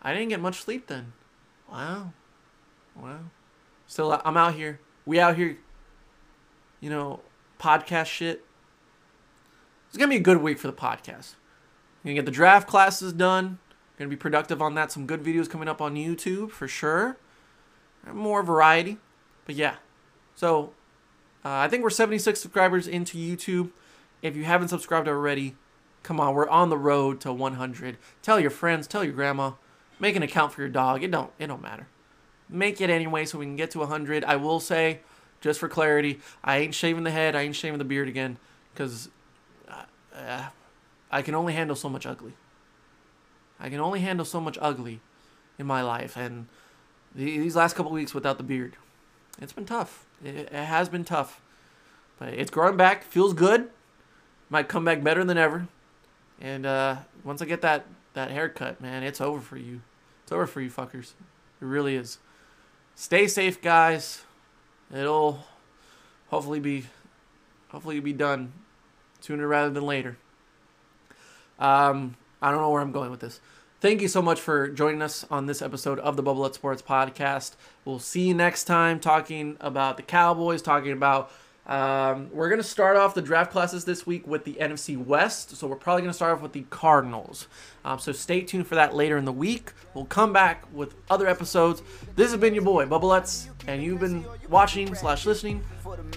I 0.00 0.14
didn't 0.14 0.30
get 0.30 0.40
much 0.40 0.62
sleep 0.62 0.86
then. 0.86 1.12
Wow. 1.70 2.14
Wow. 2.96 3.20
Still, 3.86 4.18
I'm 4.24 4.38
out 4.38 4.54
here. 4.54 4.80
We 5.04 5.20
out 5.20 5.36
here, 5.36 5.58
you 6.80 6.88
know, 6.88 7.20
podcast 7.60 8.06
shit. 8.06 8.42
It's 9.88 9.98
going 9.98 10.08
to 10.08 10.14
be 10.14 10.20
a 10.20 10.22
good 10.22 10.42
week 10.42 10.58
for 10.58 10.66
the 10.66 10.72
podcast. 10.72 11.34
Gonna 12.04 12.14
get 12.14 12.24
the 12.24 12.30
draft 12.30 12.68
classes 12.68 13.12
done. 13.12 13.58
Gonna 13.98 14.10
be 14.10 14.16
productive 14.16 14.60
on 14.60 14.74
that. 14.74 14.92
Some 14.92 15.06
good 15.06 15.22
videos 15.22 15.48
coming 15.48 15.68
up 15.68 15.80
on 15.80 15.94
YouTube 15.94 16.50
for 16.50 16.68
sure. 16.68 17.16
More 18.12 18.42
variety. 18.42 18.98
But 19.46 19.54
yeah. 19.54 19.76
So, 20.34 20.72
uh, 21.44 21.50
I 21.50 21.68
think 21.68 21.82
we're 21.82 21.90
76 21.90 22.40
subscribers 22.40 22.86
into 22.88 23.18
YouTube. 23.18 23.70
If 24.22 24.36
you 24.36 24.44
haven't 24.44 24.68
subscribed 24.68 25.08
already, 25.08 25.56
come 26.02 26.18
on, 26.18 26.34
we're 26.34 26.48
on 26.48 26.70
the 26.70 26.78
road 26.78 27.20
to 27.22 27.32
100. 27.32 27.98
Tell 28.22 28.40
your 28.40 28.50
friends, 28.50 28.86
tell 28.86 29.04
your 29.04 29.12
grandma, 29.12 29.52
Make 29.98 30.16
an 30.16 30.22
account 30.22 30.52
for 30.52 30.60
your 30.60 30.70
dog. 30.70 31.02
It 31.02 31.10
don't 31.10 31.30
it 31.38 31.46
don't 31.46 31.62
matter. 31.62 31.86
Make 32.48 32.80
it 32.80 32.90
anyway 32.90 33.24
so 33.24 33.38
we 33.38 33.46
can 33.46 33.56
get 33.56 33.70
to 33.72 33.78
100. 33.80 34.24
I 34.24 34.36
will 34.36 34.60
say, 34.60 35.00
just 35.40 35.58
for 35.58 35.68
clarity, 35.68 36.20
I 36.42 36.58
ain't 36.58 36.74
shaving 36.74 37.04
the 37.04 37.10
head. 37.10 37.34
I 37.34 37.42
ain't 37.42 37.56
shaving 37.56 37.78
the 37.78 37.84
beard 37.84 38.08
again 38.08 38.36
because 38.72 39.08
uh, 39.68 39.84
uh, 40.14 40.44
I 41.10 41.22
can 41.22 41.34
only 41.34 41.54
handle 41.54 41.76
so 41.76 41.88
much 41.88 42.06
ugly. 42.06 42.34
I 43.58 43.70
can 43.70 43.80
only 43.80 44.00
handle 44.00 44.26
so 44.26 44.40
much 44.40 44.58
ugly 44.60 45.00
in 45.58 45.66
my 45.66 45.80
life, 45.80 46.16
and 46.16 46.48
these 47.14 47.56
last 47.56 47.76
couple 47.76 47.92
weeks 47.92 48.14
without 48.14 48.38
the 48.38 48.44
beard, 48.44 48.76
it's 49.40 49.52
been 49.52 49.66
tough. 49.66 50.06
It, 50.24 50.34
it 50.34 50.52
has 50.52 50.88
been 50.88 51.04
tough, 51.04 51.40
but 52.18 52.34
it's 52.34 52.50
growing 52.50 52.76
back. 52.76 53.04
Feels 53.04 53.32
good. 53.32 53.70
Might 54.50 54.68
come 54.68 54.84
back 54.84 55.02
better 55.02 55.24
than 55.24 55.38
ever. 55.38 55.68
And 56.40 56.66
uh, 56.66 56.96
once 57.22 57.40
I 57.40 57.46
get 57.46 57.62
that 57.62 57.86
that 58.14 58.30
haircut, 58.30 58.80
man, 58.80 59.02
it's 59.02 59.20
over 59.20 59.40
for 59.40 59.56
you. 59.56 59.80
It's 60.22 60.32
over 60.32 60.46
for 60.46 60.60
you 60.60 60.70
fuckers. 60.70 61.12
It 61.60 61.64
really 61.64 61.96
is. 61.96 62.18
Stay 62.94 63.26
safe, 63.26 63.60
guys. 63.60 64.22
It'll 64.94 65.44
hopefully 66.28 66.60
be 66.60 66.86
hopefully 67.68 68.00
be 68.00 68.12
done 68.12 68.52
sooner 69.20 69.48
rather 69.48 69.70
than 69.70 69.84
later. 69.84 70.16
Um, 71.58 72.16
I 72.42 72.50
don't 72.50 72.60
know 72.60 72.70
where 72.70 72.82
I'm 72.82 72.92
going 72.92 73.10
with 73.10 73.20
this. 73.20 73.40
Thank 73.84 74.00
you 74.00 74.08
so 74.08 74.22
much 74.22 74.40
for 74.40 74.68
joining 74.68 75.02
us 75.02 75.26
on 75.30 75.44
this 75.44 75.60
episode 75.60 75.98
of 75.98 76.16
the 76.16 76.22
Bubble 76.22 76.50
Sports 76.54 76.80
Podcast. 76.80 77.52
We'll 77.84 77.98
see 77.98 78.28
you 78.28 78.32
next 78.32 78.64
time 78.64 78.98
talking 78.98 79.58
about 79.60 79.98
the 79.98 80.02
Cowboys, 80.02 80.62
talking 80.62 80.92
about 80.92 81.30
um, 81.66 82.30
we're 82.32 82.48
going 82.48 82.62
to 82.62 82.66
start 82.66 82.96
off 82.96 83.14
the 83.14 83.20
draft 83.20 83.52
classes 83.52 83.84
this 83.84 84.06
week 84.06 84.26
with 84.26 84.44
the 84.44 84.54
NFC 84.54 84.96
West. 84.96 85.56
So 85.58 85.66
we're 85.66 85.76
probably 85.76 86.00
going 86.00 86.08
to 86.12 86.14
start 86.14 86.34
off 86.34 86.40
with 86.40 86.54
the 86.54 86.62
Cardinals. 86.70 87.46
Um, 87.84 87.98
so 87.98 88.12
stay 88.12 88.40
tuned 88.40 88.66
for 88.66 88.74
that 88.74 88.94
later 88.94 89.18
in 89.18 89.26
the 89.26 89.32
week. 89.32 89.74
We'll 89.92 90.06
come 90.06 90.32
back 90.32 90.64
with 90.72 90.94
other 91.10 91.26
episodes. 91.26 91.82
This 92.16 92.30
has 92.30 92.40
been 92.40 92.54
your 92.54 92.64
boy, 92.64 92.86
Bubba 92.86 93.02
Lutz, 93.02 93.50
and 93.66 93.82
you've 93.82 94.00
been 94.00 94.24
watching 94.48 94.94
slash 94.94 95.26
listening 95.26 95.62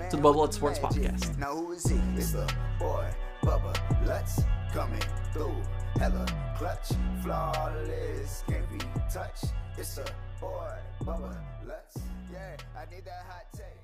to 0.09 0.15
the 0.15 0.23
Bubba 0.23 0.37
Lutz 0.37 0.55
Sports 0.55 0.79
Podcast. 0.79 1.37
Now 1.37 1.53
who 1.53 1.73
is 1.73 1.85
he? 1.85 1.99
It's 2.15 2.31
the 2.31 2.49
boy, 2.79 3.09
Bubba 3.43 4.07
Lutz 4.07 4.41
coming 4.71 5.03
through. 5.33 5.53
Hella 5.99 6.25
clutch, 6.57 6.89
flawless, 7.23 8.43
can't 8.47 8.69
be 8.69 8.77
touched. 9.11 9.45
It's 9.77 9.97
a 9.97 10.05
boy, 10.39 10.77
Bubba 11.01 11.35
Lutz. 11.65 11.97
Yeah, 12.31 12.55
I 12.75 12.85
need 12.93 13.05
that 13.05 13.25
hot 13.27 13.45
take. 13.51 13.76